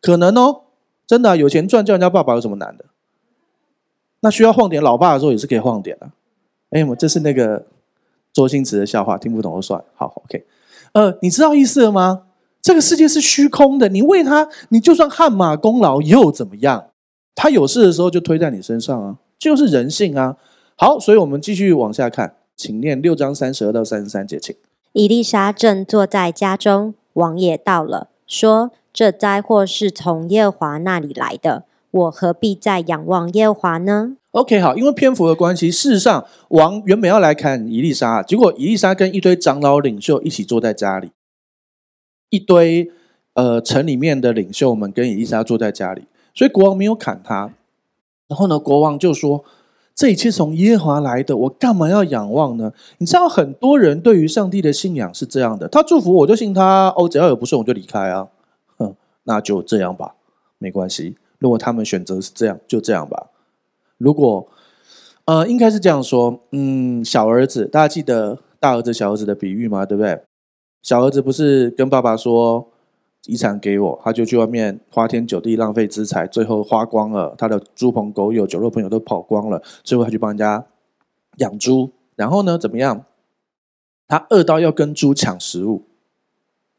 [0.00, 0.62] 可能哦，
[1.06, 2.86] 真的、有钱赚叫人家爸爸有什么难的？
[4.20, 6.12] 那需要晃点老爸的时候也是可以晃点的、啊。
[6.70, 7.66] 哎，我这是那个
[8.32, 9.82] 周星驰的笑话，听不懂就算。
[9.94, 10.44] 好，OK，
[10.92, 12.22] 呃，你知道意思了吗？
[12.62, 16.86] 这个世界是虚空的，你为他，你就算汗马功劳又怎么样？
[17.34, 20.36] 他有事的时候就推在你身上啊，就是人性啊。
[20.82, 24.56] 好，所以我们继续往下看，请念六章三十二到三十三节，请。
[24.94, 41.10] 伊丽莎正坐在家中，王也到了，说：“这灾祸是从耶和华那里来的，我何必再仰望耶和华呢？”OK，好，因为篇幅的关系，事实上王原本要来砍伊丽莎，结果伊丽莎跟一堆长老领袖一起坐在家里，
[42.30, 42.90] 一堆
[43.34, 47.52] 呃城里面的领袖们跟伊丽莎坐在家里，所以国王没有砍他。
[48.28, 49.44] 然后呢，国王就说。
[50.00, 52.72] 这一切从耶和华来的，我干嘛要仰望呢？
[52.96, 58.26] 你知道很多人对于上帝的信仰是这样的，他祝福我就信他，哦，只要有不顺我就离开啊，
[58.78, 60.14] 哼，那就这样吧，
[60.56, 61.18] 没关系。
[61.38, 63.26] 如果他们选择是这样，就这样吧。
[63.98, 64.48] 如果，
[65.26, 69.84] 呃，应该是这样说，嗯，小儿子，大家记得大儿子小儿子的比喻吗？
[69.84, 70.18] 对不对？
[70.82, 72.69] 小儿子不是跟爸爸说，
[73.26, 77.34] 遗产给我，他就去外面花天酒地，浪费资财，最后花光了。
[77.36, 80.64] 他的猪朋狗友、酒肉朋友都跑光了，最后他去帮人家
[81.36, 83.04] 养猪，然后呢，怎么样？
[84.08, 85.84] 他饿到要跟猪抢食物，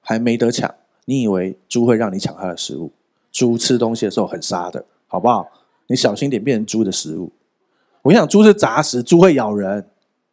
[0.02, 0.74] 还没得抢。
[1.06, 2.92] 你以为猪会让你抢他的食物？
[3.32, 5.48] 猪吃东西的时候很杀的，好不好？
[5.88, 7.32] 你小心点，变成猪的食物。
[8.02, 9.88] 我跟你讲，猪是杂食，猪会咬人，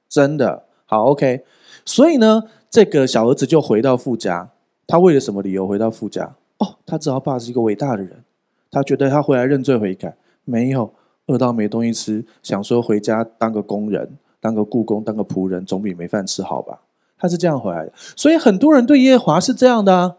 [0.09, 0.65] 真的。
[0.87, 1.45] 好，OK。
[1.85, 4.51] 所以呢，这个小儿子就回到父家。
[4.89, 6.35] 他为了什么理由回到父家？
[6.57, 8.25] 哦，他知道爸是一个伟大的人，
[8.71, 10.93] 他觉得他回来认罪悔改，没有
[11.27, 16.81] 饿到没东西吃，想说回家当个工人，当个雇工，当个仆人，总比没饭吃好吧？
[17.19, 17.93] 他是这样回来的。
[18.17, 20.17] 所以很多人对耶和华是这样的啊，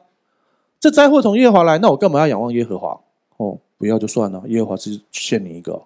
[0.80, 3.02] 这灾祸从耶和华来，那我干嘛要仰望耶和华？
[3.38, 5.82] 哦，不要就算了，耶和华是欠你一个，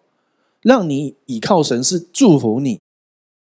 [0.61, 2.79] 让你倚靠神是祝福你。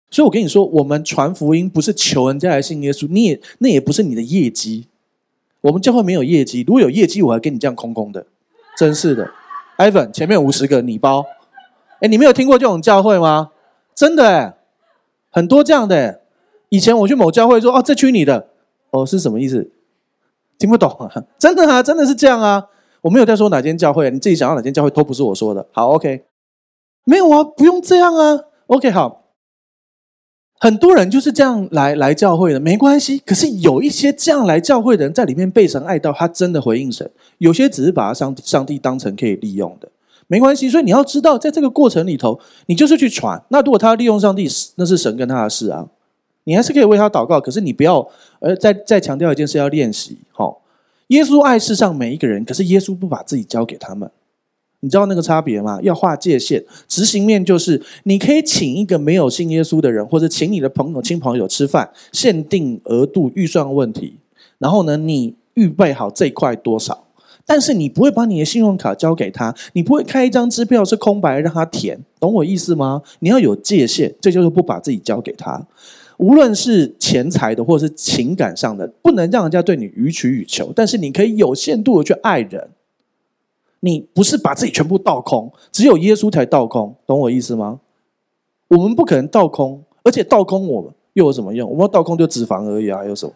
[0.08, 4.86] 所以我跟你说，我们传福音不是求人家来信耶稣，你也那也不是你的业绩。
[5.62, 8.26] 我们教会没有业绩，如果有业绩，我还跟你这样空空的，
[8.76, 9.30] 真是的。
[9.78, 11.24] Ivan，前面五十个你包，
[12.00, 13.50] 哎，你没有听过这种教会吗？
[13.94, 14.54] 真的哎，
[15.30, 16.20] 很多这样的。
[16.68, 18.48] 以前我去某教会说，哦，这区你的，
[18.90, 19.70] 哦，是什么意思？
[20.58, 21.24] 听不懂啊？
[21.38, 22.66] 真的啊，真的是这样啊。
[23.02, 25.66] 我没有在说哪间教会，你自己想要哪间教会都不是我说的。
[25.72, 26.24] 好，OK，
[27.04, 28.40] 没有啊，不用这样啊。
[28.66, 29.21] OK，好。
[30.62, 33.18] 很多人就是这样来来教会的，没关系。
[33.26, 37.04] 可是有一些这样来教会的人，在里面被神爱到，他真的回应神；
[37.38, 39.88] 有些只是把他上上帝当成可以利用的，
[40.28, 40.70] 没关系。
[40.70, 43.42] 所以你要知道，在这个过程里头，你就是去传。
[43.48, 44.46] 那如果他利用上帝，
[44.76, 45.88] 那是神跟他的事啊。
[46.44, 50.18] 你还是可以为他祷告，可是你不要呃再再强调一件事，要练习。
[50.30, 50.62] 好，
[51.08, 54.08] 耶稣爱世上每一个人，可是耶稣不把自己交给他们。
[54.84, 55.78] 你知道那个差别吗？
[55.80, 64.16] 要划界限，执行面就是你可以请一个没有信耶稣的人，或者请你的朋友、亲朋友吃饭，限定额度、预算问题。
[64.58, 67.04] 然后呢，你预备好这块多少，
[67.46, 73.02] 但是你不会把你的信用卡交给他，你不会开一张支票是空白让他填，懂我意思吗？
[73.20, 75.64] 你要有界限，这就是不把自己交给他。
[76.18, 82.70] 无论是钱财的，或者是情感上的，不能让人家对你予取予求，但是你可以有限度的去爱人。
[83.84, 87.80] 你不是把自己全部倒空，只有耶稣才倒空，懂我意思吗？
[88.68, 91.68] 我们不可能倒空，而且倒空我们又有什么用？
[91.68, 93.32] 我们倒空就脂肪而已啊，有什么？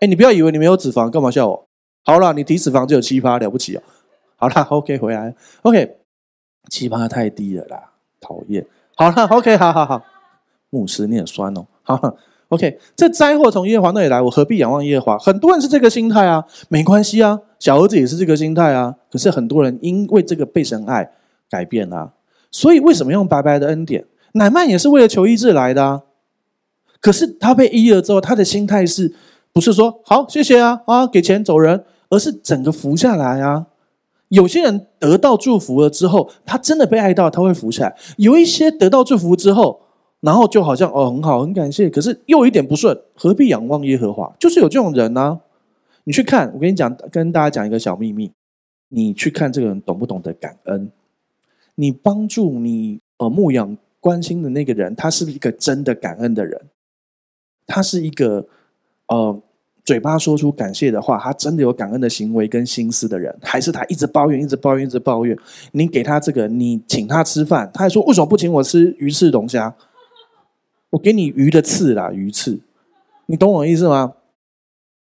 [0.00, 1.64] 哎，你不要以为你没有脂肪，干嘛笑我？
[2.04, 3.82] 好了，你提脂肪就有七趴，了不起哦。
[4.34, 5.32] 好了， OK，回来
[5.62, 5.96] ，OK，
[6.68, 8.66] 七趴太低了啦，讨厌。
[8.96, 10.02] 好了，OK，好好好，
[10.70, 12.16] 牧师你很酸哦，好。
[12.50, 15.18] OK，这灾祸从耶和华那里来，我何必仰望耶和华？
[15.18, 18.94] 很多人是这个心态啊，没关系啊，小儿子也是这个心态啊。
[19.10, 21.10] 可是很多人因为这个被神爱
[21.50, 22.12] 改变了啊，
[22.52, 24.04] 所以为什么用白白的恩典？
[24.34, 26.02] 乃曼也是为了求医治来的啊。
[27.00, 29.12] 可是他被医了之后，他的心态是
[29.52, 33.66] 不是说好谢谢啊啊给钱走人，而是整个服下来啊。
[34.28, 39.80] 有些人得到祝福了之后，他真的被爱到，他会服下来；有一些得到祝福之后。
[40.26, 44.34] 然后就好像哦很好很感谢，可是又一点不顺，何必仰望耶和华？
[44.40, 45.40] 就是有这种人呢、
[46.02, 48.32] 你去看，我跟你讲，跟大家讲一个小秘密，
[48.88, 50.90] 你去看这个人懂不懂得感恩？
[51.76, 56.60] 你帮助你呃牧养关心的那个人，他是不是一个真的感恩的人？
[57.64, 58.44] 他是一个
[59.06, 59.40] 呃
[59.84, 65.38] 嘴巴说出感谢的话，他真的有感恩的行为跟心思的人，还是他一直抱怨、一直抱怨、一直抱怨？
[65.70, 69.72] 你给他这个，你请他吃饭，他还说为什么不请我吃鱼翅龙虾？
[70.96, 72.58] 我给你鱼的刺啦，鱼刺，
[73.26, 74.14] 你懂我意思吗？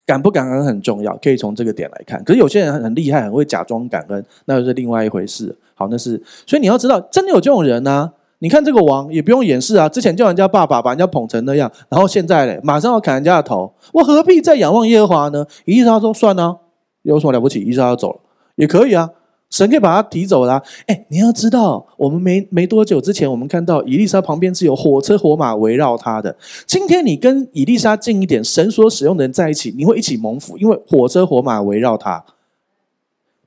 [0.07, 2.25] 感不感恩很重要，可以从这个点来看。
[2.25, 5.55] 可是有些人很厉害，很会假装感恩，那就是另外一回事。
[5.75, 8.13] 好，那是所以你要知道，真的有这种人呢、啊。
[8.39, 15.47] 你看这个王也不用掩饰啊，之前叫人家爸爸，把人家捧成那样，然后现在嘞，马上要砍人家的头，我何必再仰望耶和华呢？
[15.67, 16.57] 以利沙说算啊，
[17.03, 17.61] 有什么了不起？
[17.61, 18.21] 以利沙要走了
[18.55, 19.11] 也可以啊。
[19.51, 20.63] 神可以把他提走啦。
[20.87, 26.37] 哎，你要知道，我们没没多久之前，我们看到以利沙旁边是有火车火马围绕他的。
[26.67, 32.25] 今天你跟以利沙近一点，神所使用的人在一起，你会一起蒙福，因为火车火马围绕他。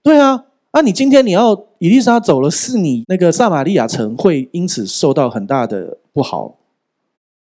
[0.02, 6.56] 对啊，那你今天你要以利沙走了，是你那个撒玛利亚城会因此受到很大的不好。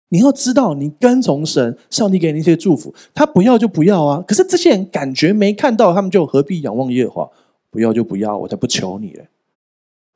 [0.08, 4.24] 你要知道，你跟从神，上帝给你一些祝福，他不要就不要啊。
[4.26, 7.30] 可是这些人感觉没看到，他们就何必仰望耶和华？
[7.70, 9.28] 不要就不要，我才不求你嘞！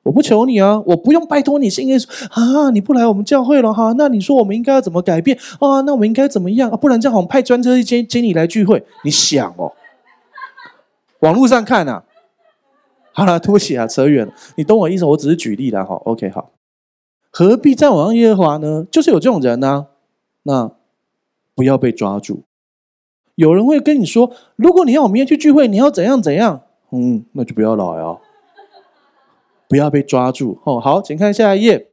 [0.05, 2.71] 我不求你啊，我不用拜托你，信耶稣啊！
[2.71, 3.95] 你不来我们教会了哈？
[3.97, 5.81] 那你说我们应该要怎么改变啊？
[5.83, 6.77] 那我们应该怎么样啊？
[6.77, 8.85] 不然这样，我们派专车去接接你来聚会。
[9.05, 9.73] 你想哦，
[11.21, 12.03] 网络上看啊，
[13.13, 14.33] 好了，对不起啊，扯远了。
[14.57, 15.05] 你懂我意思？
[15.05, 15.95] 我只是举例了哈。
[16.05, 16.51] OK，好，
[17.31, 18.85] 何必再往上耶和华呢？
[18.91, 19.87] 就是有这种人呢、啊，
[20.43, 20.73] 那
[21.55, 22.43] 不要被抓住。
[23.37, 26.63] 有人会跟你说，如果你要我明天去聚会，你要怎样怎样？
[26.93, 28.19] 嗯，那就不要来啊！
[29.67, 30.79] 不要被抓住哦。
[30.79, 31.89] 好，请看下一页。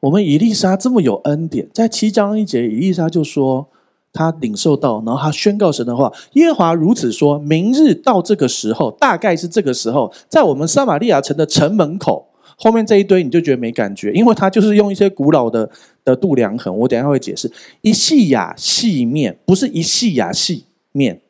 [0.00, 3.68] 我们以利沙这么有恩典，在七章一节，以利沙就说
[4.12, 15.70] 他领受到，然后他宣告神的话：耶和华如此说，明日到这个时候，大概是这个时候，在我们撒玛利亚城的城门口后面这一堆，你就觉得没感觉，因为他就是用一些古老的
[16.04, 16.76] 的度量衡。
[16.78, 21.22] 我等下会解释，一细亚细面，不是一细亚细面。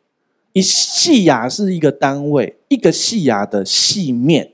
[0.54, 4.52] 一细亚是一个单位，一个细亚的细面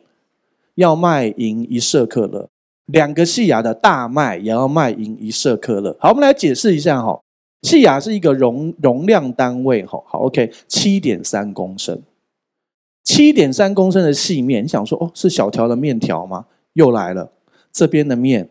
[0.74, 2.48] 要卖银一舍克勒，
[2.86, 5.94] 两个细亚的大麦也要卖银一舍克勒。
[6.00, 7.20] 好，我们来解释一下哈，
[7.62, 10.02] 细亚是一个容容量单位哈。
[10.06, 12.00] 好，OK，七点三公升，
[13.04, 16.46] 七点三公升的细面，你想说哦，是小条的面条吗？
[16.72, 17.30] 又来了，
[17.70, 18.48] 这边的面，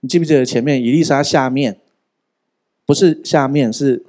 [0.00, 1.78] 你记不记得前面伊丽莎下面，
[2.84, 4.04] 不是下面是。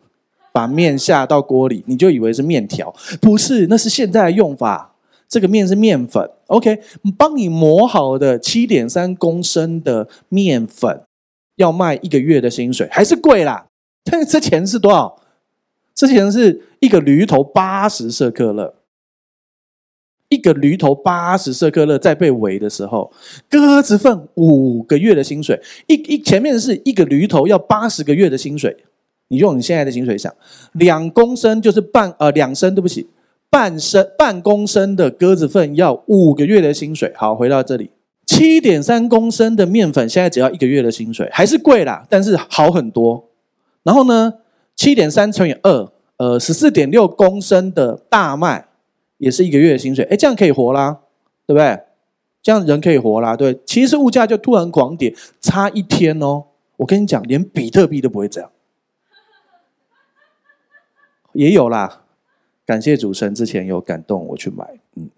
[0.52, 4.90] 把面下到锅里，你就以为是面条，不是，那是现在的用法。
[5.30, 6.82] 这个面是面粉，OK，
[7.18, 11.04] 帮你磨好的七点三公升的面粉，
[11.56, 13.68] 要卖一个月的薪水，还是贵啦。
[14.04, 15.22] 但是这钱是多少？
[15.96, 18.76] 这钱是一个驴头八十舍克勒，
[20.28, 23.14] 一个驴头八十舍克勒，在被围的时候，
[23.50, 28.76] 鸽子粪五个月的薪水，一一前面是一个驴头要八十个月的薪水。
[29.32, 30.32] 你用你现在的薪水想，
[30.74, 33.08] 两公升就是半呃两升，对不起，
[33.50, 37.14] 半升半公升的鸽子粪要五个月的薪水。
[37.16, 37.92] 好，回到这里，
[38.26, 43.30] 七点三公升的面粉现在只要一个月的薪水，还是贵啦，但是好很多。
[43.84, 44.34] 然后呢，
[44.76, 48.68] 七点三乘以二，呃，十四点六公升的大麦
[49.18, 50.04] 也是一个月的薪水。
[50.12, 51.00] 哎，这样可以活啦，
[51.48, 51.80] 对不对？
[52.44, 53.58] 这样人可以活啦，对。
[53.66, 56.44] 其实物价就突然狂跌，差一天哦。
[56.76, 58.50] 我跟你讲，连比特币都不会这样。
[61.34, 62.04] 也有啦，
[62.66, 65.10] 感谢主神之前有感动我去买，嗯，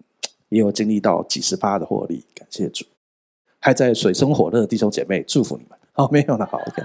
[0.48, 2.84] 也有经历到几十趴的获利，感谢主，
[3.58, 5.78] 还在水深火热的弟兄姐妹，祝福你们。
[5.92, 6.82] 好， 没有了，好，OK，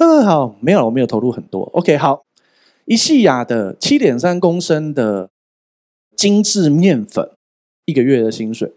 [0.00, 2.24] 嗯，好，没有了，我没有投入很多，OK，好，
[2.84, 5.30] 一细亚的七点三公升的
[6.16, 7.30] 精致面粉，
[7.84, 8.72] 一个月的薪水，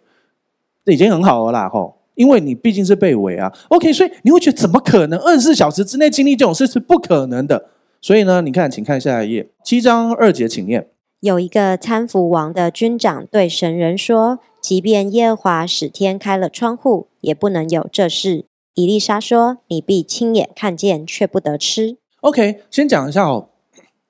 [0.85, 5.19] 这已经很好了啦，吼，因为你毕竟是被围啊，OK，所以你会觉得怎么可能？
[5.19, 7.69] 二十四小时之内经历这种事是不可能的。
[8.03, 10.89] 所以呢，你看，请看下一页，七章二节，请念。
[11.21, 18.43] 有一个参服王的军长对神人说：“即便耶和华使天开了窗户，也不能有这事。”
[18.75, 23.47] 以利沙说：“你必亲眼看见，却不得吃。” OK，先讲一下哦，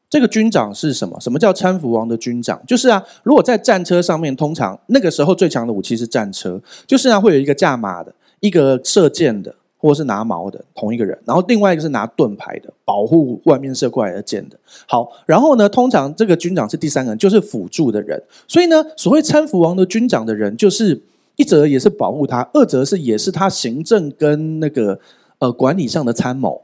[0.10, 1.20] 这个军长是什么？
[1.22, 2.60] 什么叫参服王的军长？
[2.66, 9.54] 就是啊，如果在战车上面，通常那个时候最强的武器是战车，就是啊，会有一个驾马的，一个射箭的。
[9.84, 14.58] 或是拿矛的同一个人，然后另外一个是拿盾牌的，保护外面射过来的箭的。
[14.88, 18.24] 好，然后呢，通常这个军长是第三个人，就是辅助的人。
[18.48, 21.04] 所以呢，所谓参服王的军长的人，就是
[21.36, 24.98] 一则也是保护他，二则是也是他行政跟那个
[25.40, 26.62] 呃管理上的参谋。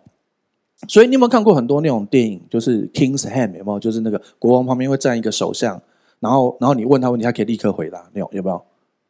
[0.88, 3.80] 所以你有没有看过很多那种电影，就是 King's Hand 有没有？
[3.80, 5.82] 就是那个国王旁边会站一个首相，
[6.22, 8.62] 然后然后你问他问题，他可以立刻回答，那种有没有？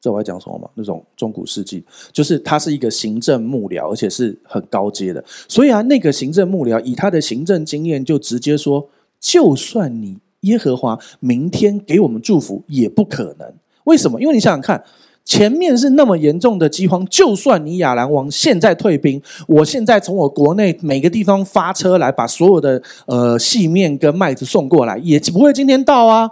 [0.02, 0.70] 这我要讲什么嘛？
[0.76, 1.84] 那种中古世纪，
[2.14, 5.22] 就是他是一个行政幕僚，而且是很高阶的。
[5.48, 8.88] 所以啊，那个行政幕僚以他的行政经验，就直接说：
[9.20, 13.54] 就算你耶和华明天给我们祝福，也不可能。
[13.84, 14.22] 为什么？
[14.22, 14.82] 因为你想想看，
[15.26, 26.30] 前面是那么严重的饥荒，就算你亚兰王现在退兵，我现在从我国内每个地方发车来，把所有的呃细面跟麦子送过来，也不会今天到啊，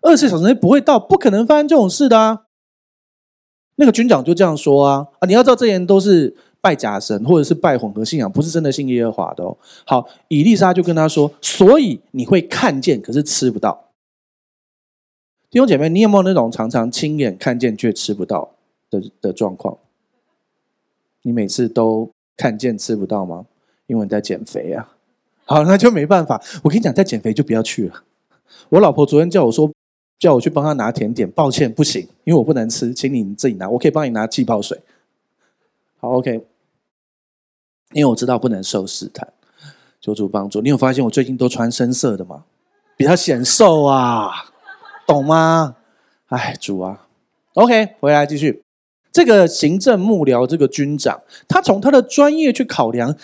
[0.00, 2.38] 二十四小时内不会到，不可能发生这种事的啊。
[3.82, 5.26] 那个军长就这样说啊啊！
[5.26, 9.58] 你要知道，这些人都是拜假神或者是拜混合信仰，不是真的信耶和华的哦。
[9.84, 13.88] 好，以利沙就跟他说：“所以你会看见，可是吃不到。”
[15.50, 18.52] 弟兄姐妹，你有没有那种常常亲眼看见却吃不到
[18.88, 19.76] 的的状况？
[21.22, 23.46] 你每次都看见吃不到吗？
[23.88, 24.94] 因为你在减肥啊。
[25.44, 26.40] 好，那就没办法。
[26.62, 28.04] 我跟你讲，在减肥就不要去了。
[28.68, 29.72] 我老婆昨天叫我说。
[30.22, 33.68] 叫我去帮他拿甜点，抱歉，不行，因为我不能吃，请你自己拿。
[33.68, 34.80] 我可以帮你拿气泡水。
[35.98, 36.46] 好，OK。
[37.90, 39.32] 因为我知道不能受试探，
[40.00, 40.60] 求主帮助。
[40.60, 42.44] 你有发现我最近都穿深色的吗？
[42.96, 44.30] 比较显瘦啊，
[45.08, 45.74] 懂吗？
[46.28, 47.08] 哎，主啊
[47.54, 48.62] ，OK，回来继续。
[49.10, 53.16] 这个行政幕僚，这个军长，他从他的专业去考量。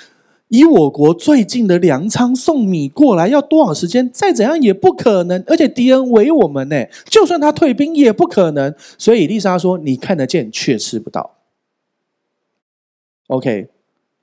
[0.48, 4.10] 以我国最近的粮仓送米过来要多少时间？
[4.10, 8.74] 再怎样也不可能，而且敌人围我们呢，就算他退兵也不可能。
[8.96, 11.36] 所以丽莎说：“你看得见，却吃不到。”
[13.28, 13.68] OK，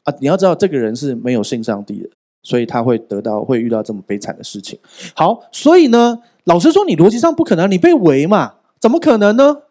[0.04, 2.10] 啊，你要知道这个人是没有信上帝的，
[2.42, 4.80] 所以他会得到会遇到这么悲惨的事情。
[5.14, 9.62] 好，所以呢，老实说，你逻辑上不可能，你被围嘛，怎么可能呢？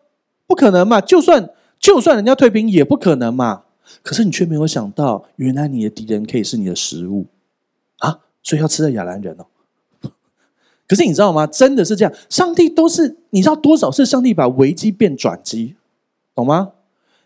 [0.47, 1.51] 不可能嘛，就算
[1.81, 3.64] 就算人家退兵也不可能嘛。
[4.03, 7.27] 可是你却没有想到，原来你的敌人可以是你的食物
[7.99, 8.21] 啊！
[8.43, 9.47] 所以要吃的亚兰人哦。
[10.87, 11.47] 可是你知道吗？
[11.47, 15.77] 真的是这样，上帝都是你知道多少次上帝把危机变转机，
[16.35, 16.73] 懂吗？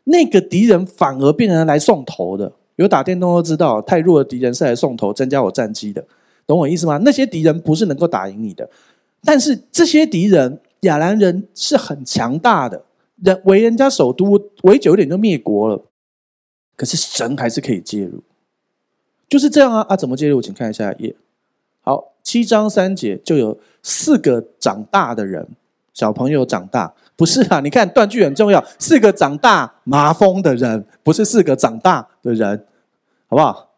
[0.04, 2.52] 那个敌人反而变成来送头的。
[2.76, 6.04] 有打电动都知道，太弱的敌人是来送头，增加我战机的，
[6.46, 6.98] 懂我意思吗？
[6.98, 8.70] 那些敌人不是能够打赢你的，
[9.24, 12.84] 但是这些敌人亚兰人是很强大的，
[13.16, 15.84] 人围人家首都围久一点就灭国了。
[16.78, 18.22] 可是神还是可以介入，
[19.28, 19.96] 就是这样啊啊！
[19.96, 20.40] 怎么介入？
[20.40, 21.16] 请看一下页。
[21.80, 25.48] 好，七章三节就有四个长大的人，
[25.92, 27.58] 小朋友长大，不是啊？
[27.64, 32.64] 你看断句很重要，四个长大麻风的人，不是四个长大的人，
[33.26, 33.70] 好不好？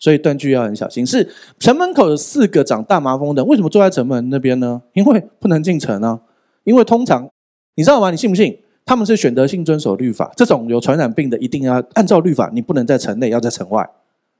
[0.00, 1.06] 所以断句要很小心。
[1.06, 4.82] 是城门口有四个长大麻风的，为什么坐在城门那边呢？
[4.94, 6.20] 因为不能进城啊。
[6.64, 7.30] 因为通常
[7.76, 8.10] 你知道吗？
[8.10, 8.61] 你信不信？
[8.84, 13.88] 他们是选择性遵守律法，这种有传染病的一定要按照律法，你不能在城内，要在城外，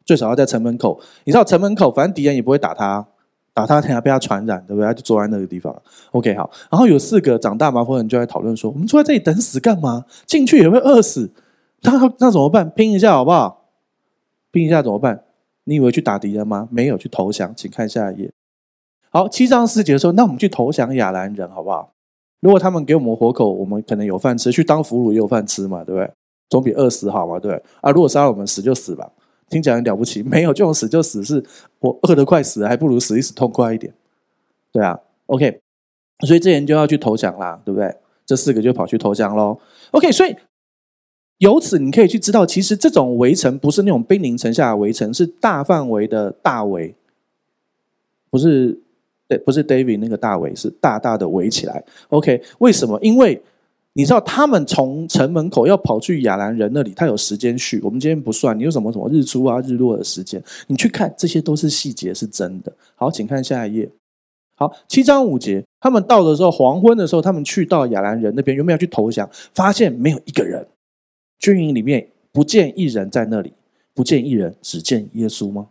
[0.04, 1.00] 最少要在城门口。
[1.24, 3.06] 你知道城门口，反正敌人也不会打他，
[3.54, 4.86] 打他，等下被他传染，对不对？
[4.86, 5.74] 他就坐在那个地方。
[6.10, 6.50] OK，好。
[6.70, 10.04] 然后有四个长大麻风人就在讨论说：“我们坐在这里等死干嘛？
[10.26, 11.30] 进去也会饿死，
[11.82, 12.68] 那那怎么办？
[12.70, 13.68] 拼一下好不好？
[14.50, 15.22] 拼一下怎么办？
[15.64, 16.68] 你以为去打敌人吗？
[16.72, 17.54] 没有，去投降。
[17.54, 18.32] 请看下一页。
[19.10, 21.92] 好，七章四节说：那我们去投降亚兰人，好不好？”
[22.42, 26.10] 如果他们给我们活口，我们可能有饭吃；去当俘虏也有饭吃嘛，对不对？
[26.48, 27.64] 总比饿死好嘛，对不对？
[27.80, 29.08] 啊，如果杀了我们，死就死吧，
[29.48, 30.24] 听起来很了不起。
[30.24, 31.40] 没有这种死就死，是
[31.78, 33.94] 我饿得快死，还不如死一死痛快一点。
[34.72, 35.60] 对啊，OK，
[36.26, 37.94] 所以这人就要去投降啦，对不对？
[38.26, 39.56] 这四个就跑去投降喽。
[39.92, 40.34] OK，所以
[41.38, 46.96] 由此你可以去知道，其实这种围城不是那种兵临城下的围城，是大范围的大围，
[48.28, 48.80] 不是。
[49.38, 51.84] 不是 David 那个大围，是大大的围起来。
[52.08, 52.98] OK，为什么？
[53.02, 53.40] 因为
[53.94, 57.78] 你知道，他们从城门口要跑去亚兰人那里，他有时间序。
[57.82, 62.72] 我们今天不算，你有什么什么日出啊、日落的时间，你去看，这些都是细节，是真的。
[62.94, 63.90] 好，请看下一页。
[64.54, 69.28] 好，七章五节，他们到的时候，黄昏的时候，他们去到亚兰人那边，有没有去投降？
[69.54, 70.66] 发现没有一个人，
[71.38, 73.52] 军营里面不见一人在那里，
[73.92, 75.66] 不见一人，只见耶稣吗？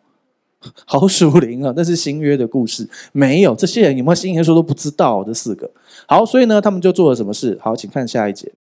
[0.86, 1.74] 好属灵啊！
[1.76, 5.72] 那是新约的故事，没有这些人有没有新约说都不知道这四个。
[6.08, 7.58] 好，所以呢，他们就做了什么事？
[7.60, 8.54] 好，请看下一节，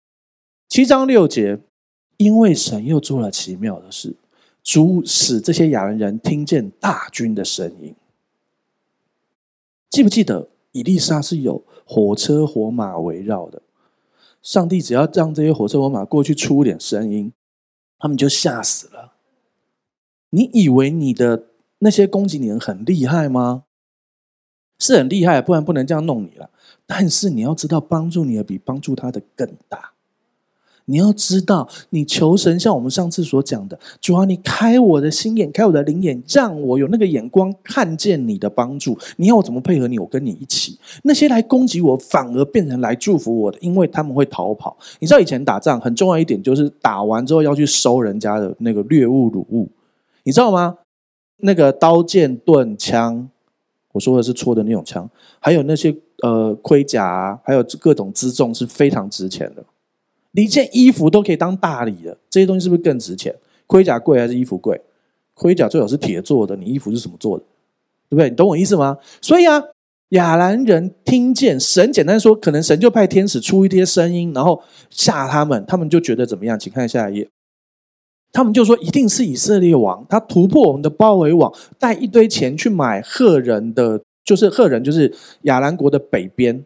[0.70, 1.60] 七章六节，
[2.16, 4.16] 因为神又做了奇妙的事，
[4.64, 7.94] 主使这些亚兰人听见大军的声音。
[9.90, 13.62] 记不记得以利沙是有火车火马围绕的？
[14.42, 17.34] 上帝只要让这些火车火马过去出点声音，
[17.98, 19.16] 他们就吓死了。
[20.30, 21.49] 你以为你的？
[21.80, 23.64] 那些攻击你的人很厉害吗？
[24.80, 26.50] 是很厉害，不然不能这样弄你了。
[26.86, 29.92] 但是你要知道，帮助你的比帮助他的更大。
[30.86, 38.98] 你要知道，你求神像我们上次所讲的，主啊，你开我的心眼，开我的灵眼，让我有那个眼光看见你的帮助。
[39.18, 40.00] 你要我怎么配合你？
[40.00, 40.80] 我跟你一起。
[41.04, 44.76] 那些来攻击我，反而变成来祝福我的，因为他们会逃跑。
[45.00, 49.70] 你知道以前打仗很重要一点，就是打完之后要去收人家的那个掠物掳物，
[50.24, 50.78] 你知道吗？
[51.40, 53.30] 那个刀剑盾枪，
[53.92, 55.10] 我说的是戳的那种枪，
[55.40, 59.64] 还有那些呃盔甲，还有各种辎重是非常值钱的。
[60.34, 63.36] 一件衣服都可以当大礼的，这些东西是不是更值钱？
[63.66, 64.80] 盔甲贵还是衣服贵？
[65.34, 67.44] 盔甲最好是铁做的，你衣服是什么做的？
[68.10, 68.30] 对不对？
[68.30, 68.98] 你懂我意思吗？
[69.22, 69.62] 所以啊，
[70.10, 76.60] 亚兰人听见神简单说，可能神就派天使出一些声音，然后吓他们，他们就觉得怎么样？
[76.60, 77.30] 请看下一页，
[78.32, 85.14] 他们就说一定是以色列王，他突破我们的包围网，带一堆钱去买赫人的，就是赫人就是
[85.44, 86.64] 亚兰国的北边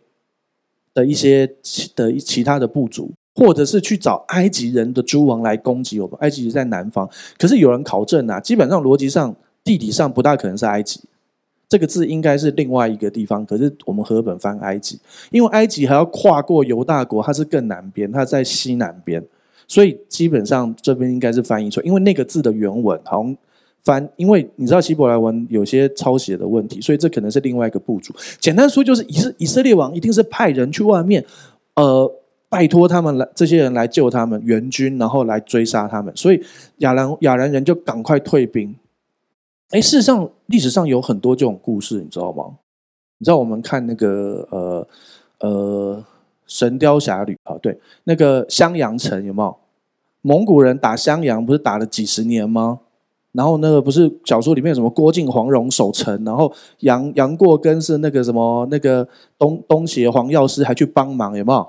[0.93, 3.11] 的一些其的其他的部族。
[3.35, 6.15] 或者是去找埃及人的诸王来攻击我们。
[6.19, 11.01] 埃及在南方，可是有人考证啊，基本上逻辑上、地理上不大可能是埃及。
[11.67, 13.43] 这个字应该是另外一个地方。
[13.43, 14.99] 可是我们和本翻埃及，
[15.31, 19.25] 因为埃及还要跨过犹大国，它是更南边，它在西南边，
[19.67, 21.81] 所以基本上这边应该是翻译错。
[21.83, 23.35] 因为那个字的原文好像
[23.83, 28.13] 翻，因为你知道希伯来文有些抄写的问题，所以这可能是另外一个部族。
[28.39, 31.25] 简单说就是以色以色列王一定是派人去外面，
[31.75, 32.11] 呃。
[32.53, 36.15] 拜托他们来，这些人来救他们援军，然后来追杀他们。
[36.15, 36.39] 所以
[36.77, 38.75] 亚兰亚兰人就赶快退兵。
[39.71, 42.45] 哎，事实上历史上有很多这种故事，你知道吗？
[43.17, 44.87] 你知道我们看那个呃
[45.39, 45.97] 呃
[46.47, 49.55] 《神雕侠侣》啊，对，那个襄阳城有没有？
[50.21, 52.79] 蒙古人打襄阳不是打了几十年吗？
[53.33, 61.67] 然后那个不是小说里面有什么郭靖、黄蓉守城，然后杨杨过跟是那个什么那个东东邪黄药师还去帮忙，有没有？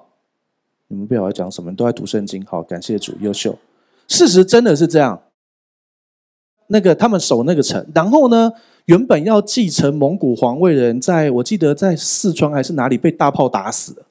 [0.89, 2.45] 你们不要讲什么，都在读圣经。
[2.45, 3.57] 好，感谢主，优秀。
[4.07, 5.23] 事实真的是这样。
[6.67, 8.53] 那个他们守那个城，然后呢，
[8.85, 14.07] 原本要继承蒙古皇位的人，在我记得在四川还是哪里被大炮打死了，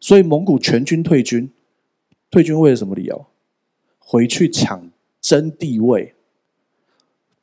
[0.00, 1.50] 所以蒙古全军退军。
[2.30, 3.26] 退军为了什么理由？
[3.98, 4.90] 回去抢
[5.20, 6.14] 争帝位，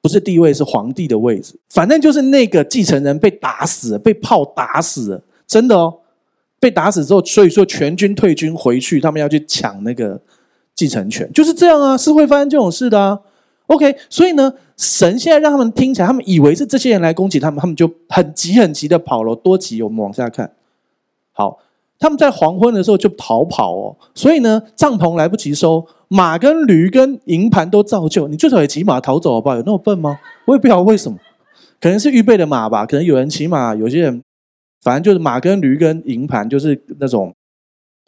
[0.02, 1.60] 不是帝位，是皇帝的位置。
[1.70, 6.00] 反正就是那个继承人被打死了，被炮打死了，真的哦。
[6.60, 10.22] 被打死之后，所以说全军退军回去，他们要去抢那个
[10.74, 13.20] 继承权，就是这样啊，是会发生这种事的啊。
[13.68, 19.82] OK，所以呢，神现在让他们听起来，他们以为是这些人来攻击他们，他们就很急很急的跑了，多急！
[19.82, 20.54] 我们往下看，
[21.34, 21.60] 好，
[22.00, 29.56] 他们在黄昏的时候就逃跑哦，所以呢，帐篷来不及收，马跟驴跟营盘都照旧，你最少也骑马逃走好不好？
[29.56, 30.20] 有那么笨吗？
[30.46, 31.18] 我也不晓得为什么，
[31.80, 34.22] 可能是预备的马吧，可能有人骑马，有些人。
[34.82, 37.34] 反正就是马跟驴跟营盘，就是那种，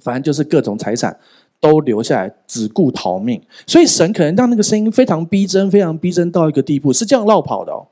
[0.04, 1.18] 反正就是各种财产
[1.62, 3.42] 都留下来，只顾逃命。
[3.66, 7.88] 所以神可能让那个声音非常逼真，非常逼真到一个地步，是这样绕跑的哦。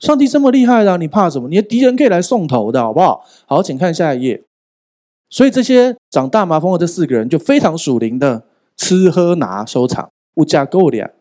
[0.00, 1.48] 上帝这么厉害的，你怕什么？
[1.48, 3.24] 你的敌人可以来送头的，好不好？
[3.46, 4.42] 好，请看下一页。
[5.30, 8.44] 所以这些长大麻风的这四个人就非常属灵的，
[8.76, 11.12] 吃喝拿收藏，物价够点，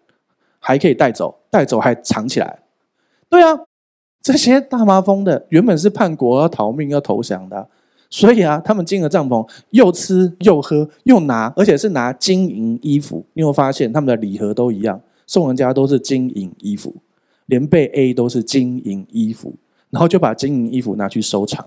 [0.59, 2.59] 还可以带走，带走还藏起来。
[3.29, 3.59] 对啊。
[4.19, 7.69] 这些大麻风的原本是叛国要逃命要投降的，
[8.09, 13.25] 所以啊，他们进了帐篷，又吃又喝又拿，而且是拿金银衣服。
[13.33, 16.93] 你有发现他们的礼盒都一样，送人家都是金银衣服，
[17.45, 19.55] 连被 A 都是金银衣服，
[19.91, 21.65] 然后就把金银衣服拿去收藏。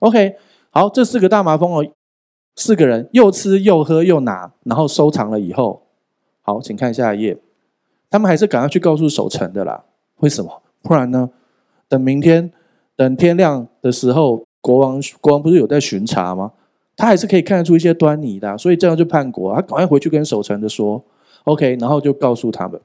[0.00, 0.34] OK，
[0.74, 1.86] 好，这四个大麻风哦，
[2.56, 5.82] 四个人又吃又喝又拿，然后收藏了以后，
[6.40, 7.36] 好，请看下一页，
[8.08, 9.84] 他们还是赶快去告诉守城的啦。
[10.20, 10.62] 为什么？
[10.82, 11.28] 不然呢？
[11.88, 12.50] 等明天，
[12.96, 16.52] 等天亮的时候，国王国王不是有在巡查吗？
[16.96, 19.54] 他还是可以看得出一些端倪的，所以这样就叛国。
[19.54, 21.04] 他赶快回去跟守城的说
[21.44, 22.80] ，OK，然后就告诉他们，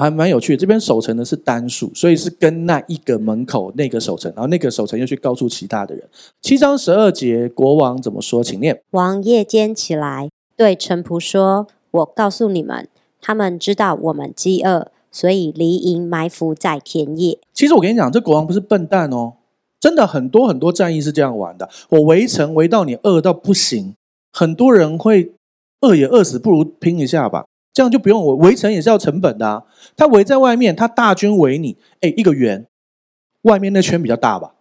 [0.00, 0.60] 还蛮有趣的。
[0.60, 6.08] 这边守城的是单数，所以是跟那一个门口那个守城，然后那个守城又去告诉其他的人。
[6.40, 8.42] 七章十二节，国王怎么说？
[8.42, 8.80] 请念。
[8.92, 12.88] 王夜间起来，对臣仆说：“我告诉你们，
[13.20, 17.36] 他们知道我们饥饿。”所以离营埋伏在田野。
[17.52, 19.32] 其实我跟你讲，这国王不是笨蛋哦，
[19.80, 21.68] 真的很多很多战役是这样玩的。
[21.88, 23.96] 我围城围到你饿到不行，
[24.32, 25.32] 很多人会
[25.80, 27.44] 饿也饿死，不如拼一下吧。
[27.72, 29.64] 这样就不用围围城也是要成本的啊。
[29.96, 32.66] 他围在外面，他大军围你，哎，一个圆，
[33.42, 34.54] 外面那圈比较大吧？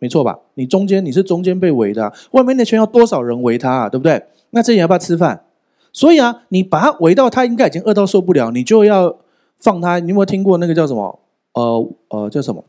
[0.00, 0.38] 没错吧？
[0.54, 3.88] 你中间你是中间被围的，外面那圈要多少人围他啊？
[3.88, 4.22] 对不对？
[4.50, 5.44] 那这人要不要吃饭？
[5.92, 9.18] 所以啊，你把他围到他应该已经饿到受不了，你就要。
[9.60, 11.18] 放他，你有没有听过那个叫什么？
[11.54, 12.64] 呃呃，叫什么？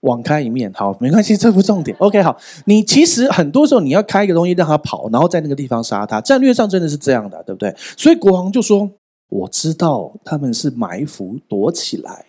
[0.00, 1.96] 网开一面，好，没关系，这不重点。
[1.98, 2.36] OK，好，
[2.66, 7.74] 你其实很多时候你要开一个东西让他跑，然后在那个地方杀他，战略上真的是这样的，对不对？
[7.96, 8.88] 所以国王就说
[9.28, 12.24] ：“我知道他们是埋伏躲起来，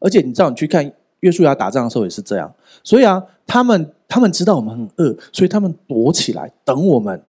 [0.00, 2.52] 而且你知道，你去看约书亚打仗的时候也是这样。
[2.82, 7.22] 所以啊，他们他们知道我们很饿，所以他们躲起来等我们，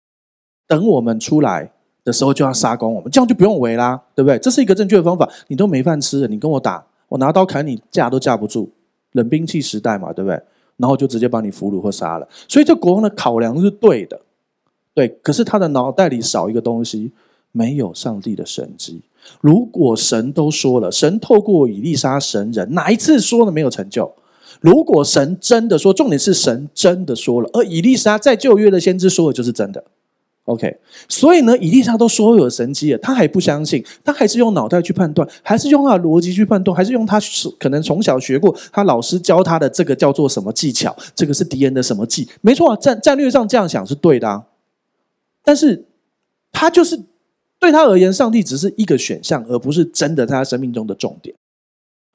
[0.67, 1.71] 等我们出来
[2.03, 4.39] 的时候就要杀光我们，这样就不用围啦，对不对？
[4.39, 5.29] 这是一个正确的方法。
[5.49, 8.73] 你都没饭吃了，你跟我打，我拿刀砍你，架都架不住。”
[9.13, 10.41] 冷兵器时代嘛，对不对？
[10.79, 12.29] 然后就直接把你俘虏或杀了。
[12.49, 14.21] 所以这国王的考量是对的，
[14.95, 15.09] 对。
[15.23, 17.13] 可是他的脑袋里少一个东西，
[17.53, 19.03] 没有上帝的神迹。
[19.41, 24.13] 如果神都说了，神透过以利沙神人，哪一次说了没有成就？
[24.61, 29.85] 如果神真的说，重点是神真的说了，而以利沙在旧约的先知说的就是真的。
[30.47, 30.77] OK，
[31.09, 37.21] 所以呢，以利沙都说有神迹了，他还不相信，他还是用脑袋去判断，还是用他的逻辑去判断，还是用他
[37.61, 40.97] 可能从小学过，他老师教他的这个叫做什么技巧？
[41.15, 42.29] 这个是敌人的什么计？
[42.41, 44.45] 没错啊，战战略上这样想是对的啊，
[45.45, 45.85] 但是
[46.51, 47.01] 他就是
[47.61, 51.37] 对他而言，上帝只是一个选项，而不是真的在他生命中的重点。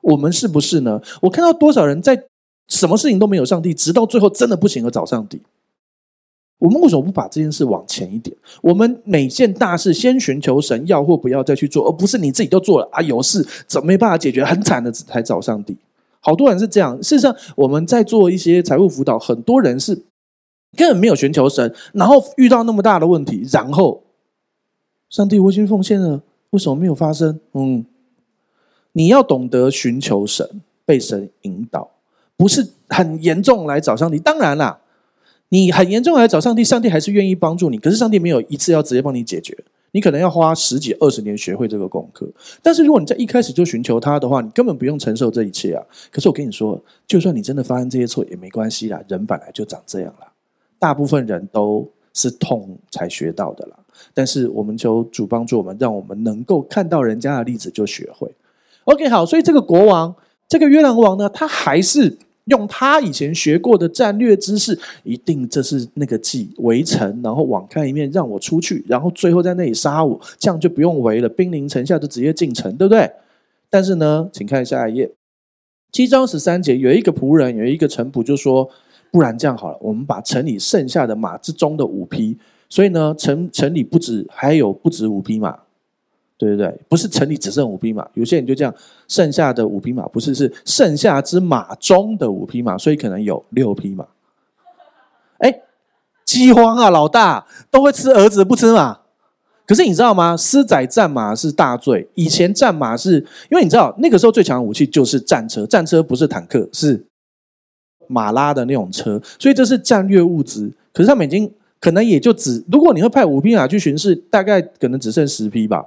[0.01, 1.01] 我们是不是呢？
[1.21, 2.25] 我看到多少人在
[2.67, 5.41] 什么事情都没有上帝，直到最后真的不行而找上帝。
[6.59, 8.35] 我们为什么不把这件事往前一点？
[8.61, 15.77] 我们每件大事先寻求神要或不要再去做，而不是你自己都做了啊，有事怎么没办法解决，很惨的才找上帝。
[16.19, 16.97] 好多人是这样。
[16.97, 19.93] 事实上，我们在做一些财务辅导，很多人是
[20.75, 24.01] 根本没有寻求神，然后遇到那么大的问题，然后
[25.09, 27.39] 上帝我已经奉献了，为什么没有发生？
[27.53, 27.85] 嗯，
[28.93, 31.91] 你要懂得寻求神，被神引导，
[32.35, 34.17] 不是很严重来找上帝。
[34.17, 34.79] 当然啦。
[35.49, 37.77] 你很严重来找上帝，上帝还是愿意帮助你。
[37.77, 39.57] 可是上帝没有一次要直接帮你解决，
[39.91, 42.29] 你可能要花十几二十年学会这个功课。
[42.61, 45.81] 但是如果你在一开始就寻求他的话，你根本不用承受这一切啊。
[46.11, 46.77] 可是我跟你说，
[47.07, 50.27] 就算你真的发生这些错也没关系啦，人本来就长这样啦。
[50.77, 53.77] 大部分人都是痛才学到的啦。
[54.13, 58.29] 但是我们求主帮助我们，让我们能够看到人家的例子就学会。
[58.83, 60.13] OK，好，所以这个国王，
[60.49, 62.17] 这个约兰王呢，他还是。
[62.47, 73.09] 用他以前学过的战略知识，一定这是那个计围城，然后网开一面让我出去，然后最后在那里杀我，这样就不用围了，兵临城下就直接进城，对不对？
[73.69, 75.11] 但是呢，请看下一页，
[75.91, 78.69] 七章十三节，有一个仆人，有一个臣仆就说
[79.11, 82.37] ：“不然这样好了，我们把城里剩下的马之中的五匹，
[82.69, 85.57] 所以呢，城城里不止还有不止五匹马。”
[86.38, 88.73] 对对对，不是城里只剩五匹马，有些人就这样，
[89.07, 94.05] 剩下的五匹马不是，是剩下之马中的五匹马，所以可能有六匹马。
[95.39, 95.61] 哎，
[96.25, 98.99] 饥荒啊，老大都会吃儿子不吃马。
[99.65, 100.38] 可是你知道吗？
[100.38, 102.07] 私宰战马是大罪。
[102.13, 103.15] 以前战马是
[103.49, 107.03] 因为你知道那个时候最强的武器就是战车，战车不是坦克，是
[108.07, 110.71] 马拉的那种车，所以这是战略物资。
[110.93, 115.85] 可是他们已经可能也就只，如果你会派五匹马去巡视，大概可能只剩十匹吧。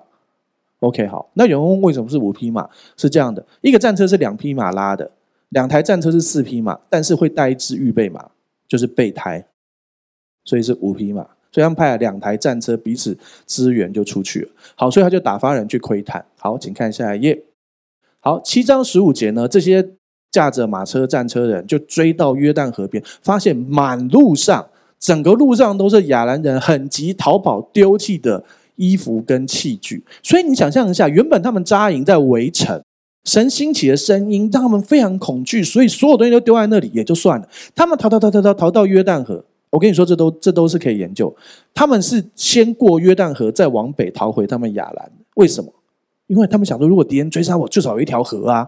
[0.80, 2.68] OK，好，那有人问为什么是五匹马？
[2.96, 5.10] 是这样的，一个战车是两匹马拉的，
[5.50, 8.30] 两台战车是四匹马，但是会带一支预备马，
[8.66, 9.46] 就是备胎，
[10.44, 11.26] 所以是五匹马。
[11.52, 14.48] 所以他们派了两台战车彼此支援就出去了。
[14.76, 16.24] 好，所以他就打发人去窥探。
[16.38, 17.42] 好，请看下一页。
[18.20, 19.96] 好，七章十五节呢，这些
[20.30, 24.64] 驾着马车战车人就追到约旦河边，发现满路上
[24.98, 28.44] 整个路上都是亚兰人很急逃跑丢弃的。
[28.80, 32.82] 衣服跟器具，所以你想象一下，原本他们扎营在围城，
[33.24, 37.46] 神兴起的声音让他们非常恐惧，所以所有东西都丢在那里也就算了。
[37.74, 41.34] 他们逃逃逃逃逃逃到约旦河，我跟你说，这都这都是可以研究。
[41.74, 45.12] 他们是先过约旦河，再往北逃回他们亚兰。
[45.34, 45.70] 为什么？
[46.26, 48.66] 因为他们想说，如果敌人追杀我，至少有一条河啊，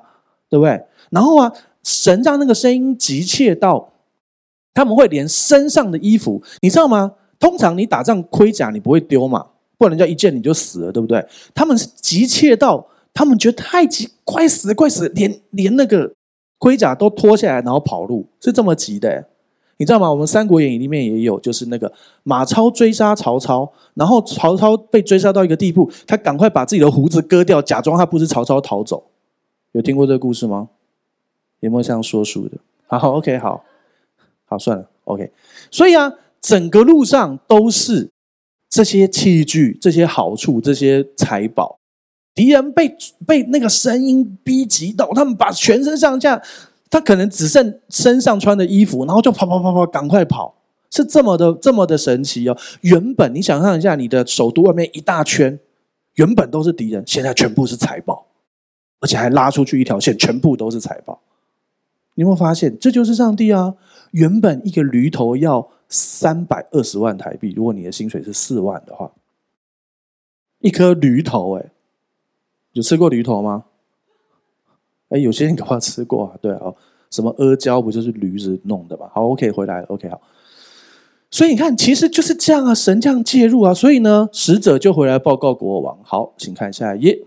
[0.51, 0.79] 对不对？
[1.09, 1.51] 然后啊，
[1.83, 3.93] 神让那个声音急切到
[4.75, 7.13] 他们会连身上的衣服，你知道吗？
[7.39, 9.47] 通常你打仗盔甲你不会丢嘛。
[9.83, 11.27] 不然人家一见你就死了，对不对？
[11.53, 16.09] 他们是急切到，他们觉得太急，快死，快死，连连那个
[16.59, 19.27] 盔甲都脱下来，然后跑路，是这么急的。
[19.79, 20.09] 你知道吗？
[20.09, 29.03] 我们《三国演义》里面也有，就是那个马超追杀曹操，然后曹操被追杀到一个地步，他赶快把自己的胡子割掉，假装他不是曹操逃走。
[29.73, 30.69] 有听过这个故事吗？
[31.59, 32.57] 有没有像说书的？
[32.87, 33.65] 好，OK，好，
[34.45, 35.33] 好，算了，OK。
[35.73, 38.12] 所以啊，整个路上都是。
[38.73, 41.79] 这些器具、这些好处、这些财宝，
[42.35, 42.97] 敌人被
[43.27, 46.43] 被那个声音逼急到，他们把全身上下，
[46.89, 50.55] 他可能只剩身上穿的衣服，然后就跑跑跑跑，赶快跑，
[50.91, 52.57] 是这么的这么的神奇哦。
[52.81, 55.61] 原本你想象一下，你的首都外面一大圈，
[56.15, 58.25] 原本都是敌人，现在全部是财宝，
[59.01, 61.21] 而且还拉出去一条线，全部都是财宝。
[62.15, 63.75] 你有没有发现，这就是上帝啊？
[64.13, 69.13] 原本一个驴头要三百二十万台币，如果你的薪水是四万的话，
[70.61, 71.67] 一颗驴头，哎，
[72.73, 73.65] 有吃过驴头吗？
[75.11, 76.73] 哎，有些人可能吃过啊，对啊，
[77.11, 79.11] 什么阿胶不就是驴子弄的吗？
[79.13, 80.19] 好，OK，回来，OK，好。
[81.31, 85.99] 所以你看，其实就是这样啊，神这样介入啊，所以呢，使者就回来报告国王。
[86.03, 87.23] 好，请看下一页。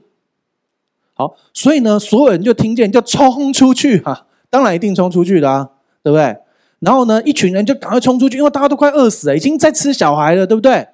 [1.13, 6.37] 好，所以呢，所有人就听见，就冲出去哈、当然一定冲出去的啊，对不对？
[6.85, 10.87] 然后呢，一群人就赶快冲出去，因为大家都快饿死了，已经在吃小孩了，对不对？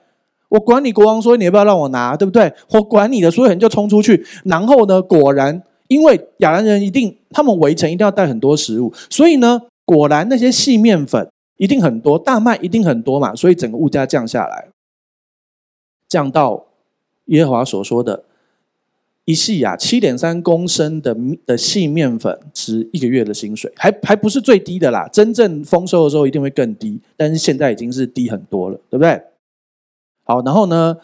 [0.48, 2.52] 我管你国王说你要不要让我拿，对不对？
[2.72, 4.26] 我管你的，所有人就冲出去。
[4.46, 11.28] 然后呢，果然，因为亚兰人一定他们围城一定要带很多食物，所以呢，果然那些细面粉。
[11.58, 14.70] 一定很多，大麦一定很多嘛，所以整个物价降下来，
[16.08, 16.66] 降到
[17.26, 18.24] 耶和华所说的
[19.32, 21.16] 一细啊，七点三公升的
[21.46, 29.22] 的细面粉值一个月的薪水，还还不是最低的啦，真正丰收的时候一定会更低，但是现在已经是低很多了，对不对？
[30.24, 30.98] 好，然后呢，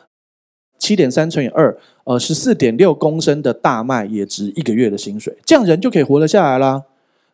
[0.78, 6.84] 七点三乘以二，呃，十四点六公升的大麦也值一个月的薪水，这样人就可以活得下来啦。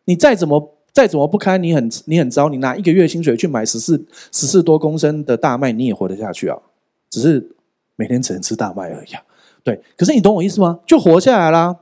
[0.04, 0.70] 你再怎么。
[0.94, 6.56] 再怎么不堪，你很你很糟，你拿一个月薪水去买十四十四多公升的大麦，你也活得下去啊？
[7.10, 7.44] 只是
[7.96, 9.20] 每天只能吃大麦而已啊。
[9.64, 10.80] 对，可是你懂我意思吗？
[10.86, 11.80] 就活下来啦。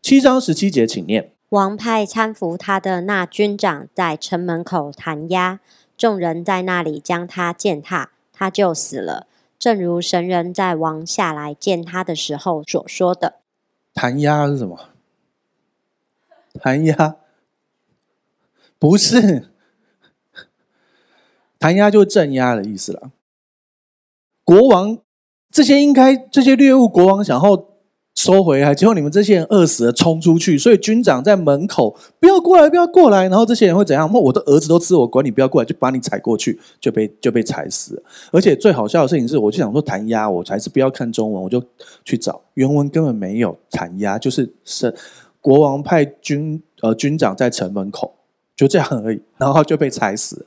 [0.00, 1.34] 七章十七节，请念。
[1.48, 5.58] 王派搀扶他的那军长在城门口弹压，
[5.96, 9.26] 众人在那里将他践踏，他就死了。
[9.58, 13.40] 正如神人在王下来见他的时候所说的。
[13.92, 14.90] 弹压是什么？
[16.60, 17.16] 弹压。
[18.78, 19.48] 不是，
[21.58, 23.10] 弹压就镇压的意思了。
[24.44, 24.98] 国王
[25.58, 27.64] 这些应该这些猎物，国王想要
[28.14, 33.22] 收回来，结果你们这些人饿死了，冲出去，所以军长在门口不要过来，不要过来。
[33.22, 34.08] 然后这些人会怎样？
[34.12, 38.02] 我的儿子都吃，我管你不要过来，就把你踩过去，就被就被踩死了。
[38.30, 41.60] 而且最好笑的事情是，我就想说弹压，我还是不要看中文，我就
[42.04, 44.94] 去找原文，根本没有弹压，就是是
[45.40, 48.14] 国王派军呃军长在城门口。
[48.54, 50.46] 就这样而已，然后就被踩死了。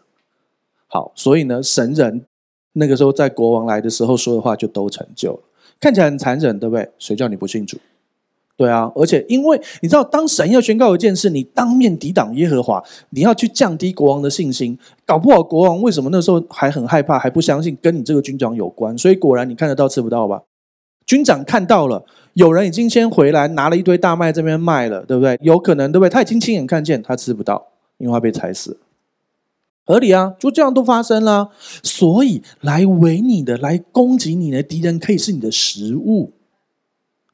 [0.88, 2.26] 好，所以呢，神人
[2.74, 5.40] 那个时候在国王来的时候说的话就都成就了。
[5.80, 6.90] 看起来很残忍，对不对？
[7.00, 7.78] 谁叫你不信主？
[8.56, 18.96] 对啊，而且因为你知道，当神要宣告一件事，你当面抵挡耶和华，你要去降低国王的信心，搞不好国王为什么那时候还很害怕，还不相信跟你这个军长有关？
[18.98, 20.44] 所以果然你看得到吃不到吧？
[21.08, 25.38] 军长看到了，有人已经先回来拿了一堆大麦这边卖了，对不对？
[25.42, 26.10] 有可能，对不对？
[26.10, 27.68] 他已经亲眼看见，他吃不到。
[27.98, 28.76] 因为他被踩死，
[29.92, 31.50] 合理啊，就这样都发生了。
[31.84, 36.32] 所以来围你的、来攻击你的敌人，可以是你的食物，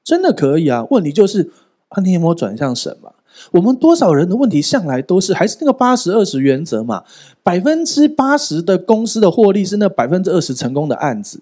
[0.03, 0.86] 真的可以啊。
[0.89, 1.51] 问题就是
[1.89, 3.12] 啊，你有没有转向神嘛？
[3.51, 7.03] 我们多少人的问题向来都是还是那个八十二十原则嘛？
[7.43, 11.41] 百分之八十的公司的获利是那百分之二十成功的案子，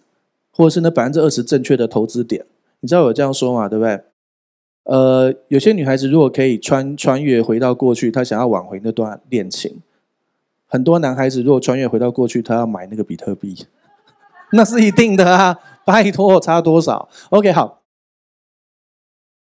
[0.52, 2.46] 或者是那百分之二十正确的投资点。
[2.82, 3.70] 你知道我这样说嘛？
[3.70, 4.02] 对不对？
[4.84, 9.72] 呃，有些女孩子如果可以穿穿越回到过去，她想要挽回那段恋情；
[10.76, 13.66] 很多男孩子如果穿越回到过去，他要买那个比特币，
[14.52, 15.58] 那是一定的啊！
[15.88, 17.80] 拜托，差多少？OK，好，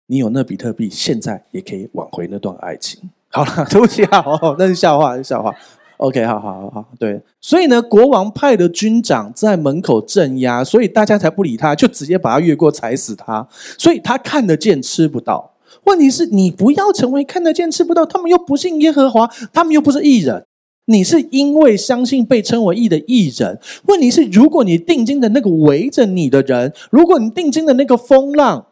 [0.07, 3.11] 你有那比特币，现在也可以挽回那段爱情。
[3.31, 5.53] 好了， 对不起啊，哦，那是笑话，是笑话。
[5.97, 13.49] OK，好好好好，对，所以呢，国王派的军长在门口镇压，所以大家才不理他，就直接把他越过，踩死他。
[13.77, 15.55] 所以他看得见，吃不到。
[15.83, 20.47] 问题是你不要成为看得见吃不到，他们又不信耶和华，他们又不是艺人。
[20.87, 23.61] 你是因为相信被称为义的义人。
[23.85, 28.67] 问题是，如果你定睛的那个围着你的人，如果你定睛的那个风浪。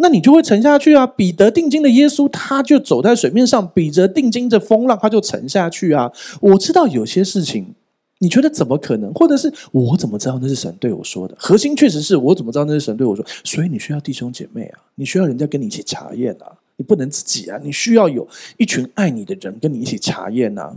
[0.00, 1.04] 那你就会沉下去啊！
[1.04, 6.12] 彼得定睛的耶稣，他就走在水面上；彼得定睛着风浪，他就沉下去啊！
[6.40, 7.74] 我知道有些事情，
[8.20, 9.12] 你觉得怎么可能？
[9.12, 11.34] 或者是我怎么知道那是神对我说的？
[11.36, 13.26] 核心确实是我怎么知道那是神对我说？
[13.42, 18.24] 所以你需要弟兄姐妹啊，你需要人家跟你一起查验啊，你不能自己啊，你需要有
[18.56, 20.76] 一群爱你的人跟你一起查验啊。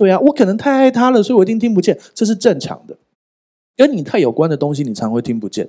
[0.00, 2.96] 对啊，我可能太爱他了，所以我一定听不见，这是正常的。
[3.76, 5.68] 跟你太有关的东西，你常会听不见。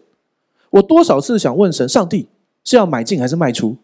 [0.69, 2.29] 我多少次想问神，上帝。
[2.63, 3.75] 是要买进还是卖出？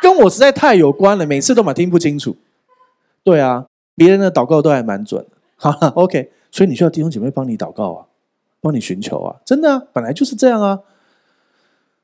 [0.00, 2.36] 跟我实在太有关了，每次都嘛听不清楚。
[3.24, 5.30] 对啊，别人的祷告都还蛮准的。
[5.56, 8.06] 好， OK，所以你需要弟兄姐妹帮你祷告啊，
[8.60, 10.80] 帮你寻求啊，真的啊，本来就是这样啊。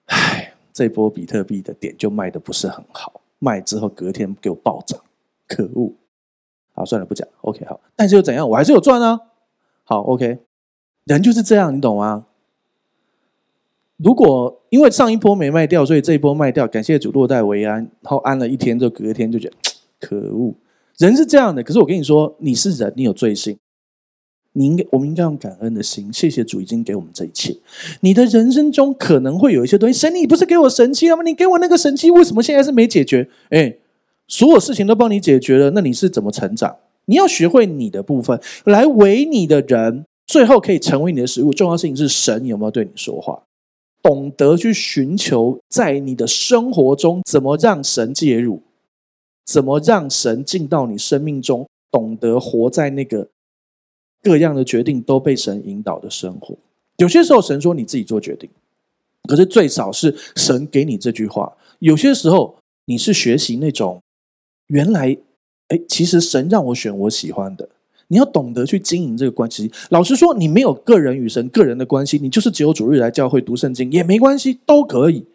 [0.06, 4.98] 唉，这波比特币的点就卖的不是很好，卖之后隔天给我暴涨，
[5.46, 5.92] 可恶！
[6.76, 7.26] 好，算了，不讲。
[7.40, 8.48] OK，好，但是又怎样？
[8.48, 9.18] 我还是有赚啊。
[9.82, 10.38] 好，OK，
[11.04, 12.26] 人就是这样，你懂吗？
[13.96, 19.54] 如果因为上一波没卖掉，所以这一波卖掉，感谢主落袋为安，然后安了一天，就隔天就觉得
[19.98, 20.54] 可恶，
[20.98, 21.62] 人是这样的。
[21.62, 23.58] 可是我跟你说，你是人，你有罪性，
[24.52, 27.56] 你应该，我们应该用感恩的心，谢谢主已经给我们这一切。
[28.00, 31.22] 你的人生中可能会有一些东西，神，你不是给我神器了吗？
[31.22, 33.30] 你给我那个神器，为什么现在是没解决？
[33.48, 33.74] 哎，
[34.28, 36.76] 所有事情都帮你解决了，那你是怎么成长？
[37.06, 41.52] 你要学会你的部分，来为你的人，最后可以成为你的食物。
[41.52, 43.40] 重要事情是神有没有对你说话？
[44.02, 48.62] 懂得去寻求，在你的生活中怎么让神介入，
[49.44, 53.28] 怎么让神进到你生命中，懂得活在那个
[54.22, 56.56] 各样的决定都被神引导的生活。
[56.98, 58.48] 有些时候神说你自己做决定，
[59.28, 61.52] 可是最少是神给你这句话。
[61.80, 62.56] 有些时候
[62.86, 64.00] 你是学习那种
[64.68, 65.16] 原来，
[65.68, 67.68] 哎，其实神让我选我喜欢的。
[68.08, 69.70] 你要懂得去经营这个关系。
[69.90, 75.26] 老实说，你没有个人与神个人的关系，你就是只有主日来教会读圣经也没关系，都可以。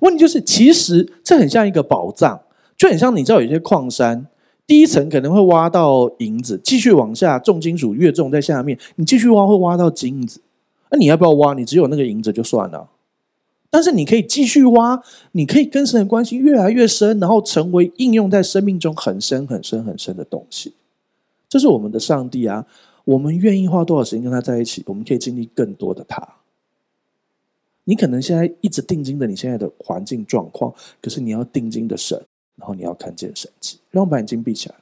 [0.00, 2.40] 问题就是，其实这很像一个宝藏，
[2.76, 4.26] 就很像你知道有些矿山，
[4.66, 10.42] 第一层可能会挖到银子，继续往下重金属越重，在下面你继续挖会挖到金子。
[10.90, 11.54] 那你要不要挖？
[11.54, 12.88] 你只有那个银子就算了。
[13.70, 15.02] 但是你可以继续挖，
[15.32, 20.74] 你可以跟神的关系越来越深，然后成为应用在生命中很深很深很深的东西。
[21.48, 22.66] 这是我们的上帝啊！
[23.04, 26.36] 我们愿意花多少时间跟他在一起，我们可以经历更多的他。
[27.84, 32.22] 你可能现在一直定睛的你现在的环境状况，可是你要定睛的神，
[32.56, 33.78] 然后你要看见神迹。
[33.90, 34.74] 让我们把眼睛闭起来。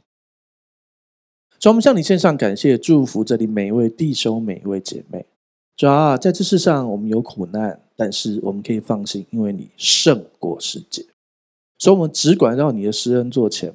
[1.61, 5.25] 主，我们向你献上感谢、祝福，这里每一位弟兄、每一位姐妹。
[5.77, 11.05] 主啊，在这世上我们有苦难，但是我们可以放心，因为你胜过世界。
[11.79, 13.75] 所以，我们只管到你的施恩座前，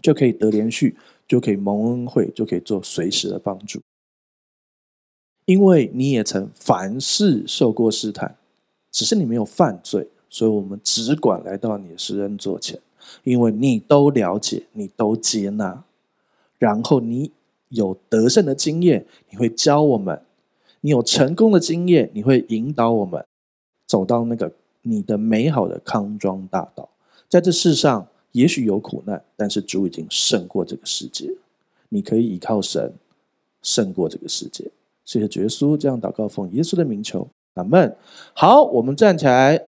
[0.00, 0.96] 就可以得连续。
[1.28, 3.80] 就可以蒙恩惠，就可以做随时的帮助，
[5.46, 8.36] 因为你也曾凡事受过试探，
[8.90, 12.78] 只是你没有犯罪，所以我们只管来到你的施恩座前，
[13.24, 15.82] 因为你都了解，你都接纳，
[16.58, 17.30] 然后你
[17.70, 20.18] 有得胜的经验，你会教我们；
[20.82, 23.24] 你有成功的经验，你会引导我们
[23.86, 24.50] 走到那个
[24.82, 26.88] 你的美好的康庄大道，
[27.28, 28.06] 在这世上。
[28.32, 31.30] 也许有苦难，但是主已经胜过这个世界。
[31.90, 32.90] 你可以依靠神
[33.60, 34.64] 胜过这个世界。
[35.04, 37.94] 谢谢主耶稣，这样祷告奉耶稣的名求，阿门。
[38.32, 39.62] 好，我们站起来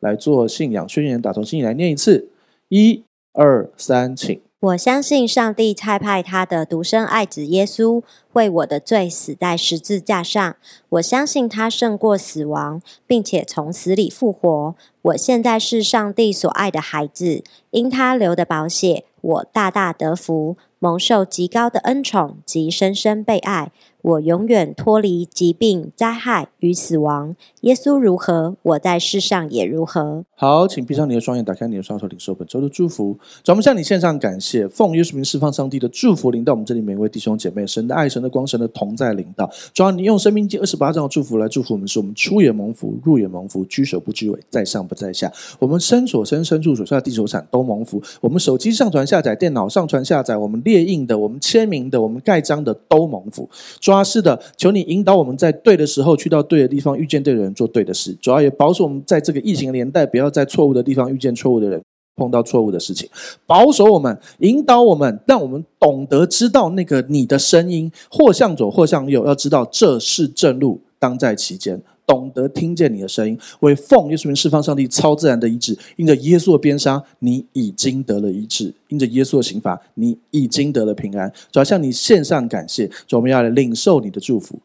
[0.00, 2.28] 来做信仰宣言，打从心里来念一次：
[2.68, 3.00] 一、
[3.32, 4.40] 二、三，请。
[4.60, 8.02] 我相信上帝差派他的独生爱子耶稣
[8.34, 10.54] 为我的罪死在十字架上。
[10.90, 14.74] 我相信他胜过死亡，并且从死里复活。
[15.00, 23.72] 我现在是上帝所爱的孩子，因他流的宝血，我大大得福，蒙受极高的恩宠及深深被爱。
[24.02, 27.36] 我永远脱离疾病、灾害与死亡。
[27.60, 30.24] 耶稣如何，我在世上也如何。
[30.34, 33.18] 好，请闭上你的双眼，打开你的双手，领受本周的祝福。
[33.44, 37.66] 主，我们向你献上感谢，奉耶稣名释放上帝的祝福，领到我们这里每一位弟兄姐妹。
[37.66, 39.50] 神的爱、神的光、神的同在领到。
[39.74, 45.30] 主啊，你用生命记二十八章的祝福来祝福我们，使我们出也蒙福，入也蒙福，居首不居尾，在上不在下。
[45.58, 48.02] 我们身所生、身处所下的地球产都蒙福。
[48.22, 53.48] 我们手机上传下载、电脑上传下载，我们列印的、我们签名的、我们盖章的都蒙福。
[53.80, 58.16] 抓是的，求你引导我们在对的时候去到对的地方，遇见对的人，做对的事。
[58.22, 61.82] 主要也保守我们在这个疫情年代，不要在错误的地方遇见错误的人，
[62.14, 63.08] 碰到错误的事情。
[63.46, 71.82] 保守我们，引导我们，让我们懂得知道那个你的声音，或向左，或向右，要知道这是正路，当在其间。
[72.10, 75.78] 懂得听见你的声音，为奉耶稣名释放上帝超自然的医治。
[75.94, 81.32] 因着耶稣的鞭伤，你已经得了医治；因着耶稣的刑罚，你已经得了平安。
[81.52, 84.58] 主要向你献上感谢，主，我们要来领受你的祝福。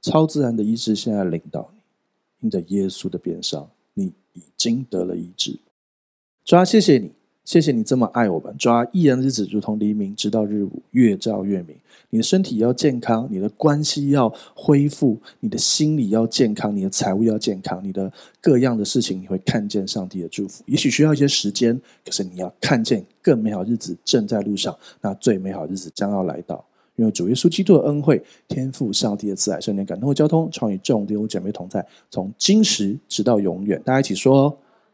[0.00, 1.80] 超自然的医治现在领导你，
[2.44, 5.58] 因着耶稣的鞭伤，你已经得了医治。
[6.44, 7.19] 主要谢谢你。
[7.50, 11.74] 谢谢你这么爱我们，抓一，人日子如同黎明，直到日午，越照越明。
[12.10, 20.62] 你的身体要健康，你的关系要恢复，你的心理要健康，你的财务要健康，你的各样的事情，你会看见上帝的祝福。
[20.66, 26.64] 也许需要一些时间，可是你要看见更美好日子正在路上，那最美好日子将要来到。
[26.94, 33.82] 因为主耶稣基督的恩惠、天父上帝的慈爱、圣灵感动和交通，常与众弟兄姐妹同在，从今时直到永远。
[33.84, 34.56] 大家一起说。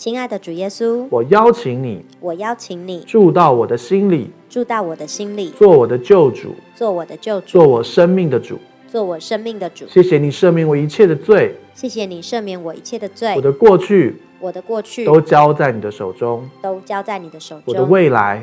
[0.00, 8.58] 亲爱的主耶稣，我邀请你，我邀请你住到我的心里，住到我的心里，做我的救主，做我的救主，做我生命的主。
[8.88, 9.86] 做我生命的主。
[9.86, 13.34] 谢谢你赦免我一切的罪，谢谢你赦免我一切的罪。
[13.36, 17.64] 我的过去，我的过去都交在你的手中，都交在你的手中。
[17.66, 18.42] 我的未来，